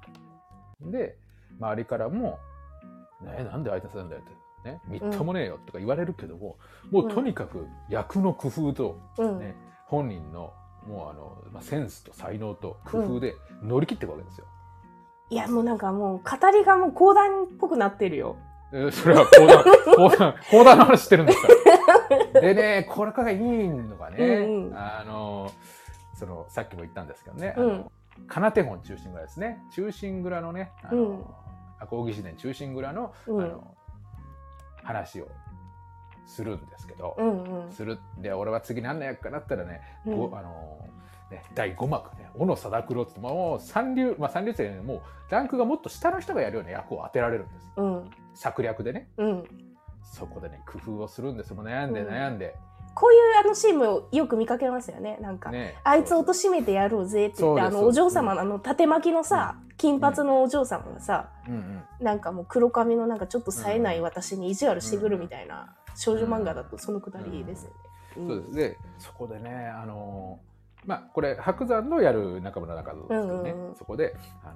[0.81, 0.90] た。
[0.90, 1.19] で
[1.59, 2.38] 周りからも
[3.21, 4.33] 「ねなんで相手するんだよ」って。
[4.64, 6.57] ね、みっともねえよとか言われるけども、
[6.90, 9.38] もうとにかく役の工夫とうん。
[9.38, 9.55] ね
[9.94, 10.52] 本人の
[10.87, 14.46] もうあの、まあ、センスと才能と工夫で乗り切っていくわけですよ。
[15.30, 18.37] いやもうなんかもう語りがもう講談っぽくなってるよ。
[18.72, 19.64] えーそれは講談
[19.96, 21.48] 講談講談の話してるんですか？
[22.35, 22.40] ら。
[22.40, 24.76] でねこれからいいのがね、うんうん。
[24.76, 25.50] あの
[26.14, 27.90] そのさっきも言ったんですけどね、うん。
[28.28, 29.62] 金手本中心蔵ですね。
[29.72, 31.24] 中心蔵のねあの、うん。
[31.80, 33.44] 赤荻市伝中心蔵の,、うん。
[33.44, 33.74] あの
[34.83, 35.28] 話を
[36.26, 37.72] するんですけど、うんうん。
[37.72, 40.16] するで俺は次何の役かなったらねうん。
[40.16, 40.78] ごあの
[41.30, 48.10] ね、第5幕ね小野貞九郎ってもう三流まあ三流生もうランクがもっと下の人がやるような役を当てられるんですうん。
[48.34, 49.08] 策略でね。
[49.16, 49.44] うん。
[50.02, 52.08] そこでね工夫をするんですもう悩んでうん。
[52.08, 52.54] 悩んで、
[52.94, 55.74] こういうあのシーンもよく見かけますよねなんか、ね。
[55.82, 61.82] あいつを貶めてやろうぜって言ってあのお嬢様のあの縦巻きのさ金髪のお嬢様がさ、うんうん。
[62.00, 67.76] なんかもう黒髪のなんかちょっと冴えない私に意地悪してくるみたいな少女漫画だとそのくだりですよね。
[68.14, 68.54] そうです。
[68.54, 70.40] でそこでねあの
[70.85, 73.74] まあこれ白山のやる中村中蔵ですけどね、うんうんうん。
[73.76, 74.52] そこであ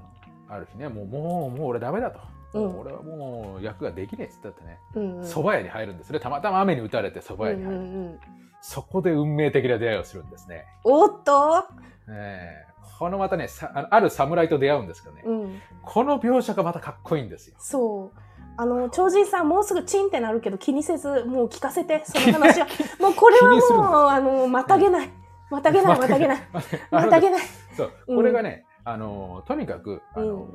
[0.51, 2.21] のある日ねもうもうもう俺ダメだと、
[2.55, 2.81] うん。
[2.81, 5.23] 俺はもう役ができねえっつったってねうんうん。
[5.23, 6.21] 蕎麦屋に入るんですね。
[6.21, 8.21] たまたま雨に打たれて蕎麦屋に入る、うんうんうん。
[8.61, 10.67] そこで運命的な出会いをするんですね。
[10.85, 11.65] おっと、
[12.09, 12.69] ええ。
[12.99, 17.55] このまたねさあのある侍と出会うんですけどね、うん、この描写がまたかっこいいんですよ。
[17.61, 18.19] そう
[18.61, 22.67] あの超人さんもうすぐチンってなるけど気にせずもう聞かせて その話は。
[23.01, 25.11] もうこれはもうあのまたげない。
[25.49, 26.39] またげない またげない。
[26.91, 27.41] またげない。
[27.77, 27.93] そう。
[28.09, 28.17] うん。
[28.17, 30.03] これがね、あのとにかく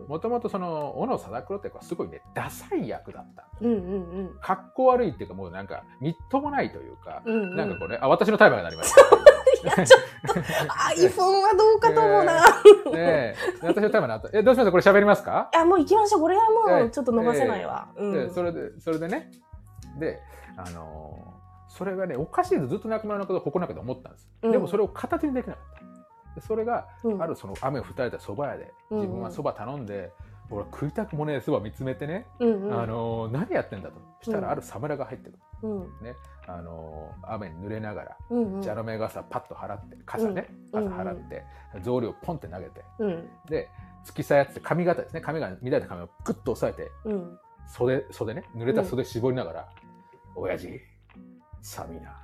[0.09, 3.47] もともとその小野貞九郎っていうかすごいねダサい役だった。
[3.61, 7.33] うんうんかっこ悪いっていうかもうなんかみっともないというか、うん。
[7.33, 7.49] うん。
[7.51, 9.01] うん、なんかこれあ私のタイマーが鳴りました。
[9.63, 10.33] いやちょっと
[11.01, 12.41] iPhone はどうかと思うな。
[12.43, 12.43] ね
[12.93, 14.29] え私のタイマー鳴った。
[14.37, 15.49] えどうしますこれ喋りますか？
[15.53, 17.87] いやもう行きましょうこれはもええうちょっと伸ばせないわ。
[17.95, 18.13] うん。
[18.13, 19.31] でそれでそれでね。
[19.99, 20.19] で
[20.57, 21.33] あのー
[21.75, 24.51] それがねおかしいとずっと中村のことをここの中で思ったんです、うん。
[24.51, 26.39] でもそれを形にできなかった。
[26.39, 27.21] でそれがうん。
[27.21, 28.99] あるその雨を降たれた蕎麦屋でうん。
[28.99, 30.11] 自分は蕎麦頼んで、
[30.51, 32.79] 俺は食いたくもねえ蕎麦見つめてね、うんうん。
[32.79, 33.95] あのー何やってんだと。
[34.21, 34.43] したうん。
[34.43, 35.87] らある侍が入ってくる、うん
[36.47, 38.61] あのー雨に濡れながらうんうん。
[38.63, 40.89] 蛇の目傘パッと払って傘ね、うん。
[40.89, 41.43] 傘払って
[41.81, 42.83] 草履をポンって投げて。
[42.99, 43.29] うん。
[43.47, 43.69] で
[44.05, 45.21] 突きさやって髪型ですね。
[45.21, 47.39] 髪が乱れた髪をグッと押さえてうん。
[47.67, 49.69] 袖袖ね濡れた袖絞りながら
[50.35, 50.79] 「親父
[51.61, 52.17] 寒いな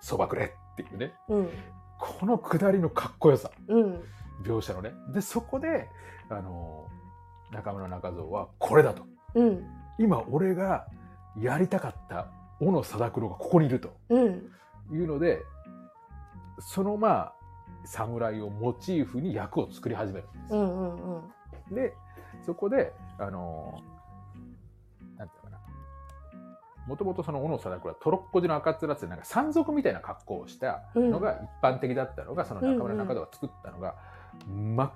[0.00, 1.12] そばくれ」っていうね。
[1.28, 1.50] うん。
[1.98, 3.50] この下りのかっこよさ。
[3.68, 4.02] うん。
[4.42, 4.92] 描写のね。
[5.12, 5.88] でそこで
[6.30, 6.88] あの
[7.52, 9.04] 中村中蔵はこれだと。
[9.34, 9.64] うん。
[9.98, 10.86] 今俺が
[11.38, 12.26] やりたかった
[12.64, 14.24] 小野貞九郎がここにいるとうん。
[14.92, 15.42] いうので
[16.58, 17.32] そのまあ
[17.84, 20.54] 侍をモチーフに役を作り始めるんです。
[20.54, 21.74] ようんうんうん。
[21.74, 21.94] で
[22.46, 23.80] そこであの
[25.16, 25.62] なんていうのかな。
[26.86, 33.94] もともとその小野貞倉はトロッコ地の赤面ってなんか山賊みたいな格好をしたのが一般的だったのが、その中村中田が作ったのが、
[34.48, 34.92] 真っ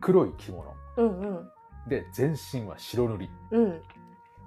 [0.00, 0.72] 黒い着物。
[0.96, 1.50] うんうん。
[1.88, 3.82] で全身は白塗りうん。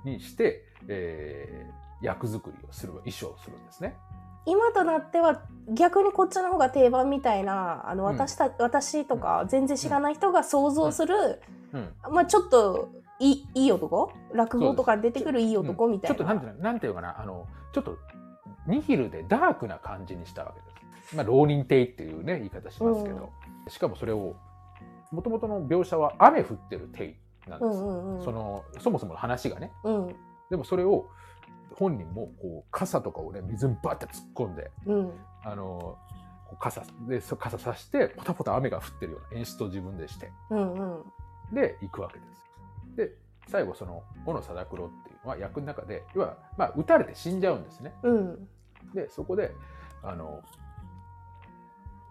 [0.05, 3.97] にして、えー役作りをする衣装をするんですね。
[4.45, 8.09] 今となっては逆にこっちの方が定番みたいなあのうん。
[8.09, 11.89] 私た、私とか全然知らない人が想像する、うん。
[12.13, 12.89] まあちょっと
[13.19, 14.11] いいいい男？
[14.33, 16.15] 落語とかに出てくるいい男みたいな。
[16.15, 17.97] ちょっとなんていうのなんていうのかなあのちょっと
[18.67, 21.15] ニヒルでダークな感じにしたわけです。
[21.15, 23.29] まあ浪人亭っていうね言い方しますけど、
[23.69, 24.35] しかもそれを
[25.11, 27.15] もともとの描写は雨降ってる亭
[27.47, 27.77] なんです。
[27.77, 28.25] うんうんうん。
[28.25, 29.71] そのそもそもの話がね。
[29.85, 30.15] うん。
[30.49, 31.07] でもそれを
[31.75, 35.11] 本人もこう傘とかをね水にバッて突っ込んでうん
[35.43, 35.97] あの
[36.59, 41.03] 傘でそ傘さしてポタポタ雨が降ってるような演出を自分でしてうんうん
[41.55, 42.43] で行くわけです。
[42.95, 43.11] で
[43.47, 47.93] 最後その小野貞九郎っていうのは役の中で要はまあ撃たれて死んじゃうんですね。
[48.03, 48.47] うん
[48.93, 49.53] でそこで
[50.03, 50.41] あの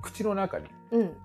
[0.03, 1.17] 口の中にいわうん。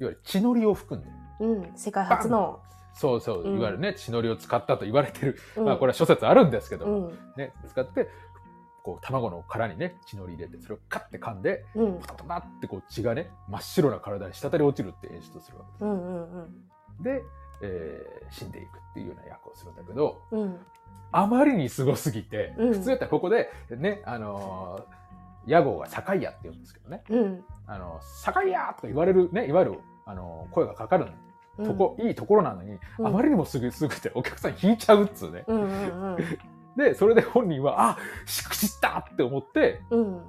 [0.00, 1.72] ゆる血のりを含んでうん。
[1.76, 2.60] 世界初の。
[2.94, 7.12] そうそううんいわゆるね、血のりを使ったと言われてる、うんまあこれは諸説あるんですけど。
[7.36, 8.08] ね使って
[8.84, 16.48] こう卵の殻にね血のり入れてそれをカッて噛んでうんパタパタってこう血がね真っ白な体に滴り落ちるって演出をするわうんうんうん。
[17.02, 17.22] けで、
[17.62, 20.58] えー死んでいくっていうような役をするんだけどうん。
[21.12, 27.44] あまりにすごすぎて、うん普通やったらここでねあのー屋号が酒屋って言うんですけどねうん。
[27.66, 31.12] あの酒屋とか言われるねいわゆるあの声がかかるうん。
[31.56, 35.44] とこ、いいところなのに、うんあまりにもすぐすぐてお客さん引いちゃうっつうね。
[35.46, 36.16] うんうん
[36.76, 40.22] で、それで本人は、あしくじったって思って、うん。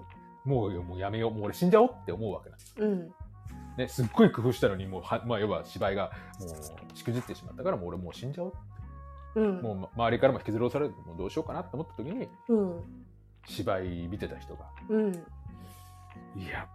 [0.44, 2.76] もうもうやめよう、もう俺死んじゃおうって思うわけなんです。
[2.78, 3.12] うん。
[3.78, 8.54] ね、すっごい工夫したのに、もうは、まあ、要は芝居がもうしくじってしまったから、もう俺もう死んじゃおう。
[9.36, 9.62] うん。
[9.62, 12.84] もうま周りからも引きずり下れて、もうどうしようかなって思った時に、うん。
[13.48, 15.14] 芝居見てた人が、うん。
[15.14, 16.68] いや、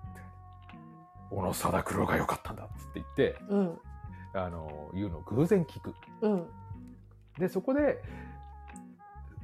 [1.31, 3.79] 小野貞九郎が良かったんだっつって言って、うん。
[4.33, 5.95] あの、言うのを偶然聞く。
[6.23, 6.47] うん。
[7.39, 8.03] で、そこで、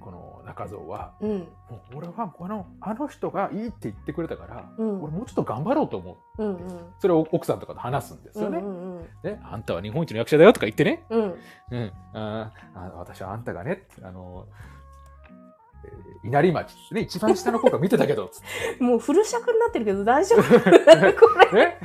[0.01, 1.31] この中蔵は、うん。
[1.31, 1.47] も
[1.93, 6.59] う俺はこのあの人がいいって言ってくれたから、うん俺もうちょっと頑張ろうと思ううん。
[7.01, 8.97] それを奥さんとかと話すんですよね,、うん。
[8.99, 9.09] うん。
[9.25, 11.35] ねあんたは日本一の役者だよとか言ってね、うん。
[11.73, 14.47] うん、あーあ私はあんたがねあの、
[15.87, 17.03] えー稲荷町ね。
[17.03, 18.31] 一番下の子が見てたけど
[18.81, 20.43] もうフル尺になってるけど大丈夫？
[20.59, 20.61] こ
[21.51, 21.63] てれ。
[21.63, 21.79] え？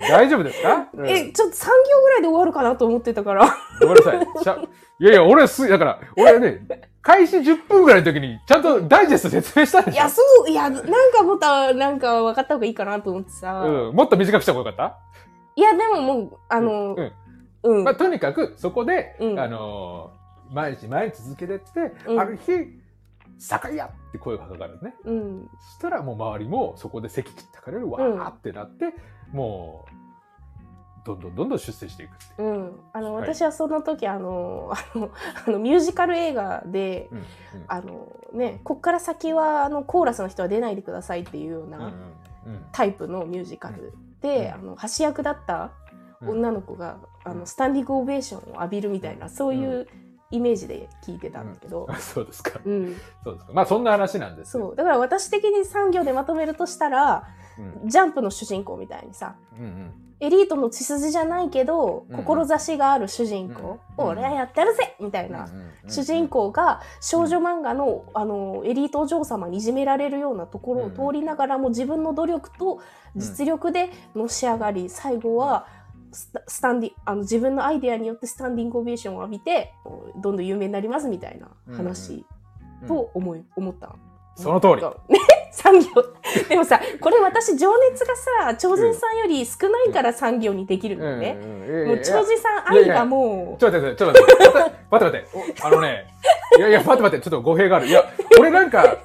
[0.00, 0.10] え？
[0.10, 1.08] 大丈夫ですか、うん。
[1.08, 3.46] え、ちょっと3行ぐらいで終わるかなと思ってたから。
[3.80, 4.68] ごめんなさい。
[4.98, 6.66] いやいや俺すだから俺ね
[7.02, 9.96] 開始10分ぐらいの時にちゃんとダイジェスト説明したでしょ？
[9.96, 13.60] いや、そう、いや、なんかもっと、なんか分かった方がいいかなと思ってさ。
[13.64, 14.98] うん、もっと短くした方がよかった？
[15.54, 17.12] いや、でももう、あの、うん。
[17.62, 17.84] うん。
[17.84, 19.38] まあ、とにかくそこで、うん。
[19.38, 20.16] あのー
[20.54, 22.20] 毎日毎日続けてって、うん。
[22.20, 22.52] ある日
[23.38, 25.50] 「酒屋!」って声がかかるねうん。
[25.60, 28.94] そしたらもう周りもそこで席切ったからわーってなって、
[29.32, 30.06] もう
[31.06, 32.42] どんどんどんどん出世していくう。
[32.42, 32.80] うん。
[32.92, 35.10] あの、はい私はその時、あの、あの、
[35.46, 37.22] あのミュージカル映画で、うん
[37.68, 45.70] あの、ね、こっから先は、あの、コーラスの人は出ないでくださいっていうよううんうんなうんタイプのミュージカルで、うんあの、橋役だった
[46.20, 49.86] うん女の子が、あの、うんスタンディングオベーションを浴びるみたいな、そういう
[50.36, 51.86] イメージで聞いてたんだけど。
[51.88, 52.96] あ、そうですか、うん。
[53.24, 53.52] そうですか。
[53.52, 54.56] まあそんな話なんです。
[54.56, 54.76] よそう。
[54.76, 57.28] だから私的に産業でまとめるとしたら、
[57.82, 57.88] うん。
[57.88, 59.92] ジャンプの主人公みたいにさ、うんうん。
[60.18, 65.90] エリートの血筋じゃないけど、うん志がある主人公、うん俺はやってるぜみたいな、うんうんうん。
[65.90, 72.80] 主人公が少女漫画の,、あのエリートお嬢様にいじめられるようなところを通りながらも自分の努力と
[73.14, 75.66] 実力でのし上がり、最後は
[76.12, 79.72] スタンディあの自分のアイデアによってスタンディングオベーションを浴びて
[80.22, 82.24] どんどん有名になりますみたいな話
[82.82, 82.88] うん。
[82.88, 83.88] と思い、思った。
[83.88, 83.96] の。
[84.36, 84.82] その通り。
[85.14, 85.86] ね 産業。
[86.48, 91.86] でもさこれ私情熱がさ超人さんより少ないから産業にできるのね、うんうんいやいや。
[91.88, 93.60] もう超人さん愛がもう。
[93.60, 96.06] ちょっと待って、ちょっと待って、待って待って、おあのね、
[96.58, 97.86] いやいや、待って待って、ちょっと語弊がある。
[97.86, 98.04] いや、
[98.38, 98.98] 俺なんか、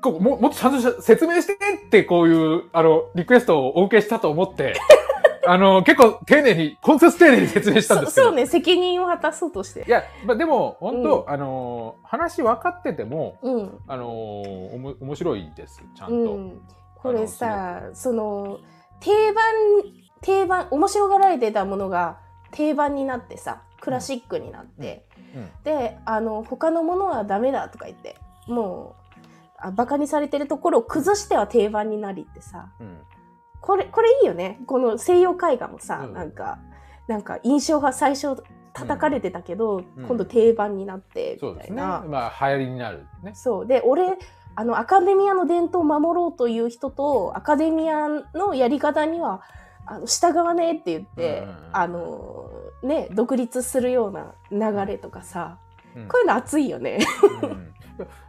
[0.00, 4.74] こうももっとちゃんと説明してって、こういう、あの、リクエストをお受けしたと思って、
[5.46, 8.26] あの、結構丁寧に、根節丁寧に説明したんですけど。
[8.26, 9.84] そそうね責任を果たそうとして。
[9.86, 13.78] いや、まあ、でも、本当、あの、話分かってても、うん。
[13.86, 16.14] あの、おも面白いです、ちゃんと。
[16.14, 16.60] うん、
[17.04, 18.60] これさその
[19.00, 19.44] 定番
[20.22, 22.18] 定番面白がられてたものが
[22.50, 25.50] 定番になってさクラシックになって、うん。
[25.64, 29.20] であの他のものはダメだとか言ってもう
[29.58, 32.70] あバカにされてるところを崩しては定番になりってさ。
[32.80, 32.98] うん
[33.64, 34.60] これこれいいよね。
[34.66, 36.12] この西洋絵画もさ、うん。
[36.12, 36.58] なんか
[37.08, 38.42] なんか印象が最初
[38.74, 40.04] 叩かれてたけど、うん。
[40.06, 41.76] 今度定番になってそうですね。
[41.76, 42.04] みたいな。
[42.06, 43.06] まあ、流行りになる。
[43.22, 43.32] ね。
[43.34, 43.66] そう。
[43.66, 44.18] で俺
[44.54, 49.40] あのアカデミアの伝統を守ろうという人とアカデミアのやり方には
[49.86, 52.50] あの従わねえって言って、うんあの
[52.82, 55.56] ね独立するような流れとかさ、
[55.96, 56.08] うん。
[56.08, 56.98] こういうの熱いよね。
[57.42, 57.72] うん。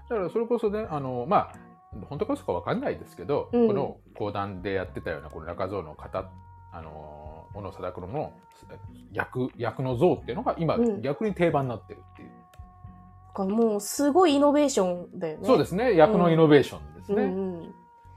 [0.07, 1.64] だからそれこそねあのまあ
[2.09, 3.67] 本当か嘘かわかんないですけど、うん。
[3.67, 6.29] この講談でやってたようなこの中蔵の方
[6.71, 8.33] あの小野貞九郎の
[9.13, 11.01] 役役の像っていうのが今、うん。
[11.01, 15.45] 逆に定番になってるっていう、もうすごいイノベーションだよね。
[15.45, 15.95] そうですね。
[15.95, 17.23] 役のイノベーションですね。
[17.23, 17.29] うん。
[17.31, 17.73] うん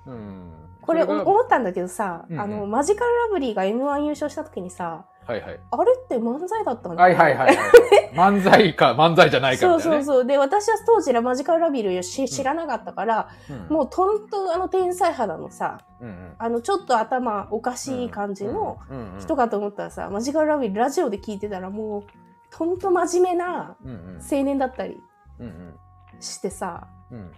[0.06, 0.52] うん。
[0.80, 2.40] これ思ったんだけどさ、うんうん。
[2.40, 5.60] あのマジカルラブリーが M1 優勝した時にさはいはい。
[5.70, 7.66] あれって漫才だったんだはいはいはいはい。
[8.16, 10.24] 漫才か漫才じゃないかそうみたいな、ね、そうそう。
[10.24, 13.76] で私は当時らマヂカルラブリーをし知らなかったから、うん。
[13.76, 16.34] もうとんとあの天才肌のさうんうん。
[16.38, 22.04] あのちょっと頭おかしい感じのうんうん人かと思ったらさ、マヂカルラブリーラジオで聞いてたらもう
[22.50, 24.20] とんと真面目なうんうん。
[24.22, 24.98] 青年だったり
[25.40, 25.74] うんうん。
[26.20, 27.30] してさうん。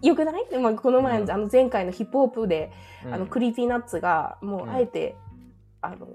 [0.00, 1.30] よくない、まあ、この前、うん。
[1.30, 2.72] あの前回のヒップホップで、
[3.04, 3.14] うん。
[3.14, 5.14] あの Creepy Nuts がもうあえて、
[5.82, 6.06] あの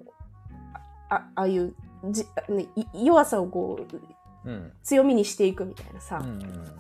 [1.09, 1.73] あああいう
[2.05, 3.79] じ、ね、い弱さをこ
[4.45, 4.71] ううん。
[4.83, 6.77] 強みにしていくみたいなさ、うんうん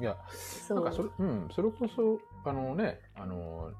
[0.00, 2.18] いやそなんかそれ,、うん、それこそ
[2.48, 3.70] あのねあの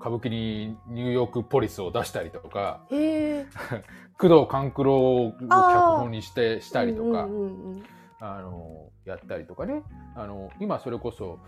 [0.00, 2.82] 歌舞伎にニューヨークポリスを出したりとか
[4.16, 7.82] 工藤官九郎を脚本にしてしたりとか、うんうんうんうん。
[8.20, 9.82] あのやったりとかね。
[10.14, 11.40] あの今それこそ、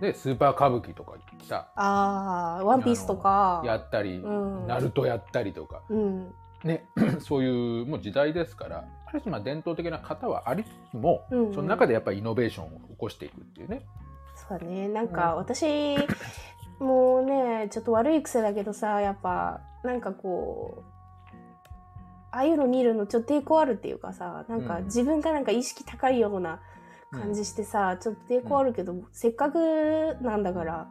[0.00, 3.62] ね、スーパー歌舞伎とかさああワンピースとか。
[3.64, 4.66] やったり、うん。
[4.66, 6.34] ナルトやったりとか、うん
[6.64, 6.86] ね、
[7.20, 11.48] そういうもう時代ですからある種まあ伝統的な型はありつつも、うん。
[11.48, 13.86] うんその中でやっぱりイノベーションを起こしていくっていうね。
[14.34, 14.88] そうだね。
[14.88, 15.96] なんか私、
[16.80, 21.36] もうねちょっと悪い癖だけどさやっぱなんかこう
[22.32, 24.84] ああいうの見るのちょっと抵抗あるっていうかさなんかうん。
[24.86, 26.60] 自分がなんか意識高いような
[27.12, 30.88] 感じしてさ、ちょっと抵抗あるけど、せっかくなんだから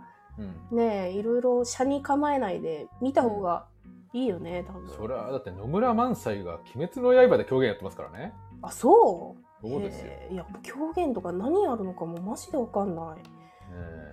[0.72, 0.78] うん。
[0.78, 3.66] ねいろいろ車に構えないで見た方が
[4.14, 4.88] いいよね多分。
[4.90, 8.34] それはだって野村萬斎が「鬼滅の刃」で狂言やってますからね。
[8.62, 9.68] あそう？
[9.68, 10.12] そうですよ。
[10.30, 13.18] いや狂言とか何やるのかもマジでわかんない。
[13.18, 13.24] ね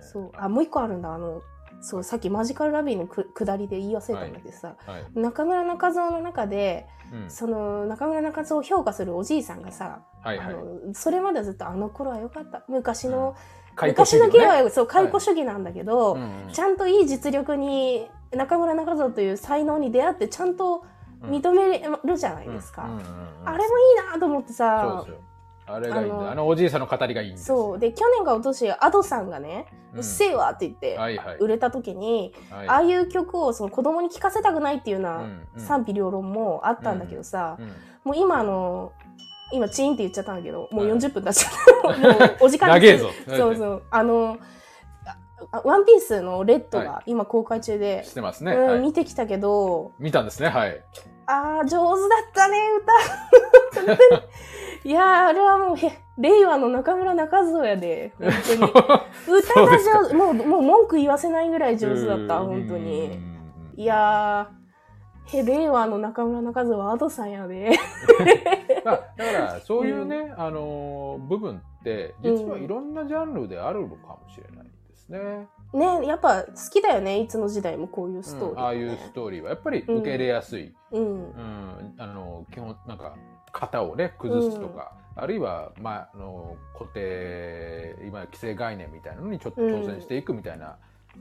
[0.01, 0.31] そう。
[0.35, 1.13] あもう一個あるんだ。
[1.13, 1.41] あの
[1.81, 5.19] そうさっきマジカルラビーのく下りで言い忘れたんだけどさ、はい。
[5.19, 7.29] 中村中蔵の中でうん。
[7.29, 10.47] その中村中蔵を評価するおじいさんがさ、はいはい。
[10.47, 12.63] あのそれまではずっとあの頃は良かった。
[12.67, 13.35] 昔の、
[13.75, 16.49] 解雇主義昔の芸ねはそう解雇主義なんだけど、うんうん。
[16.51, 20.85] ちゃんといい実力に中村中蔵という才能に出会ってちゃんと
[21.23, 22.83] 認めるじゃないですか、
[23.45, 25.05] あれもいいなと思ってさ。
[25.67, 26.31] あれがいいんあのだ。
[26.31, 27.57] あのおじいさんの語りがいいんですよ。
[27.57, 27.79] そう。
[27.79, 30.01] で去年か一昨年アドさんがね「ううん。
[30.01, 30.97] っせえわ」って言って。
[31.39, 32.67] 売れた時に、はい。
[32.67, 35.23] ああいう曲をその子供に聴かせたくないっていうような
[35.57, 37.71] 賛否両論もあったんだけどさ、うん
[38.03, 38.93] もう今あの
[39.53, 40.97] 今チーンって言っちゃったんだけどもうはい。
[40.97, 41.53] 40分経っちゃっ
[41.83, 43.09] た、 もうお時間長えぞ。
[43.27, 43.83] そうそう。
[43.91, 44.45] あのあ
[45.63, 48.53] ワンピースのレッドが今公開中で、してますね。
[48.53, 48.79] うんはい。
[48.79, 49.91] 見てきたけど。
[49.99, 50.49] 見たんですね。
[50.49, 50.81] はい。
[51.25, 52.57] あー上手だったね
[53.85, 54.21] 歌。
[54.83, 58.71] いやーあれはもうへ令和の中村中蔵やで本当に。
[59.39, 62.83] 歌が上手もうもう文句言わせないぐらい上手だった本当うん。
[62.83, 63.11] にうん
[63.73, 63.79] うん。
[63.79, 67.71] いやーへ令和の中村中蔵はアドさんやで。
[68.83, 74.67] まあ、だからそういうね、あのー部分って実はいろんなジャンルであるのかもしれない
[75.01, 75.47] ですね。
[75.73, 81.31] ねやっぱ好きだよねいつの時代もこういうストーリー、うんああいうストーリーはやっぱり受け入れやすい、うん。
[81.31, 83.15] うんあの基本なんか
[83.53, 90.77] 型をね崩すとか、あるいは、まあ、あの固定今既成概念みたいなのにちょっと挑戦していくみたいな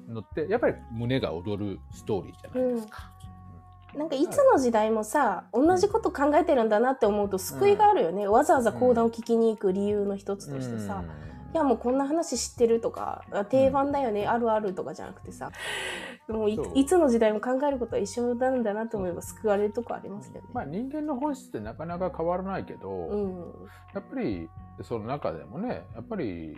[0.08, 3.10] のって、やっぱり胸が躍るストーリーじゃないですか。
[3.96, 11.02] なんかいつの時代もさ同じこと考えてるんだなって思うと救いがあるよね、わざわざ講談を聞きに行く理由の一つとしてさ、
[11.52, 15.50] いやもうこんな話知ってるとかあ定番だよね、あるあるとかじゃなくてさ
[16.28, 20.42] もういつの時代も考えることは一緒なんだなと思えば救われるとこありますよね。
[20.52, 23.68] まあ、人間の本質ってなかなか変わらないけど、うん。
[23.94, 24.48] やっぱり
[24.82, 26.56] その中でもねやっぱり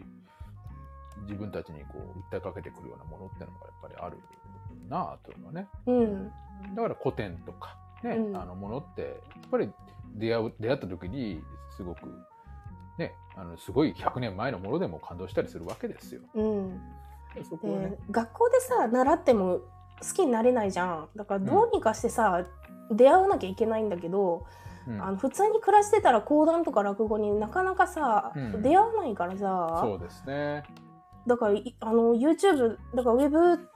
[1.23, 4.19] 自分たちにこう訴えかけてくるようなものってのがやっぱりある
[4.89, 5.69] なあというのはね。
[5.87, 6.31] うん。
[6.75, 8.37] だから古典とかね、うん。
[8.37, 9.71] あのものってやっぱり
[10.17, 11.43] 出会う出会った時に
[11.77, 12.01] すごく
[12.99, 16.23] ねあのすごい100年前のものでも感動したりするわけですよ。
[16.35, 16.81] うん。
[17.49, 17.59] そ
[18.11, 19.61] 学校でさ習っても
[20.03, 21.09] 好きになれないじゃん。
[21.17, 22.45] だからどうにかしてさ、
[22.91, 24.45] 出会わなきゃいけないんだけど、
[24.87, 25.03] うん。
[25.03, 28.63] あの普通に暮らしてたら講談とか落語になかなかさ、うん。
[28.63, 29.79] 出会わないからさ。
[29.81, 30.65] そうですね。
[31.27, 33.69] だからいあの YouTube だからウェブ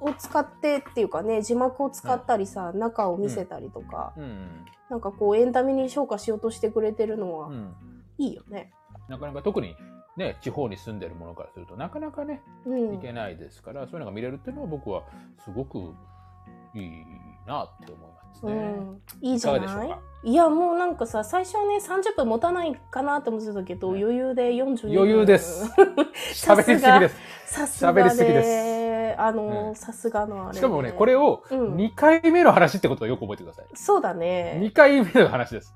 [0.00, 4.66] を使ってっていうかね字幕を使ったりさ、中を見せたりとか、うん。
[4.90, 7.74] なんかこうエンタメに昇華しようとしてくれてるのはうん、
[8.20, 8.70] いいよね。
[9.08, 9.74] なかなか特に
[10.16, 12.94] ね地方に住んでるものからするとなかなかねうん。
[12.94, 15.04] いけないですから、そういうのが見れるっていうのは僕は
[15.44, 15.78] すごく
[16.74, 16.90] いい
[17.46, 18.52] なって思いますね。
[18.52, 19.84] うん、いいじゃな
[20.24, 20.30] い？
[20.30, 24.02] いやもうなんかさ最初はね30分持たないかなと思ってたけど、ね。
[24.02, 24.96] 余裕で42分。
[24.96, 25.64] 余裕 です。
[26.34, 27.16] 喋りすぎです。
[27.46, 29.74] さすが喋りすぎでですあの、うん。
[29.74, 31.74] さすがのあれ、しかもね、これをうん。
[31.74, 33.66] 2回目の話ってことをよく覚えてください。
[33.74, 34.60] そうだね。
[34.62, 35.74] 2回目の話です。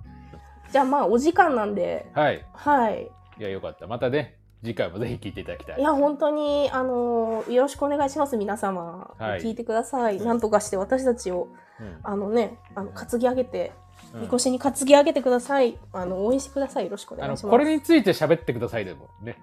[0.75, 2.11] じゃあまあお時間なんで。
[2.15, 2.45] はい。
[2.53, 3.09] はい。
[3.39, 3.87] いや、よかった。
[3.87, 5.81] またね、次回もぜひ聞いていただきたい。
[5.81, 9.41] いや本当にあのよろしくお願いします皆様、はい。
[9.41, 11.47] 聞いてください、うんなんとかして私たちを
[11.81, 11.99] うん。
[12.03, 13.73] あのねあの担ぎ上げて
[14.15, 14.21] うん。
[14.23, 15.79] みこしに担ぎ上げてください。
[15.93, 16.87] あの応援してください。
[16.87, 17.47] よろしくお願いします。
[17.49, 19.39] これについて喋ってくださいでもね。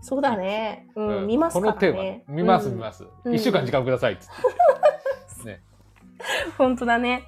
[0.00, 0.88] そうだね。
[0.94, 1.26] うん、うん。
[1.26, 3.04] 見ますからこのテーねマ、見ますうん見ます。
[3.24, 3.34] うん。
[3.34, 4.16] 1週間時間ください。
[5.44, 5.60] ね。
[6.56, 7.26] 本当だね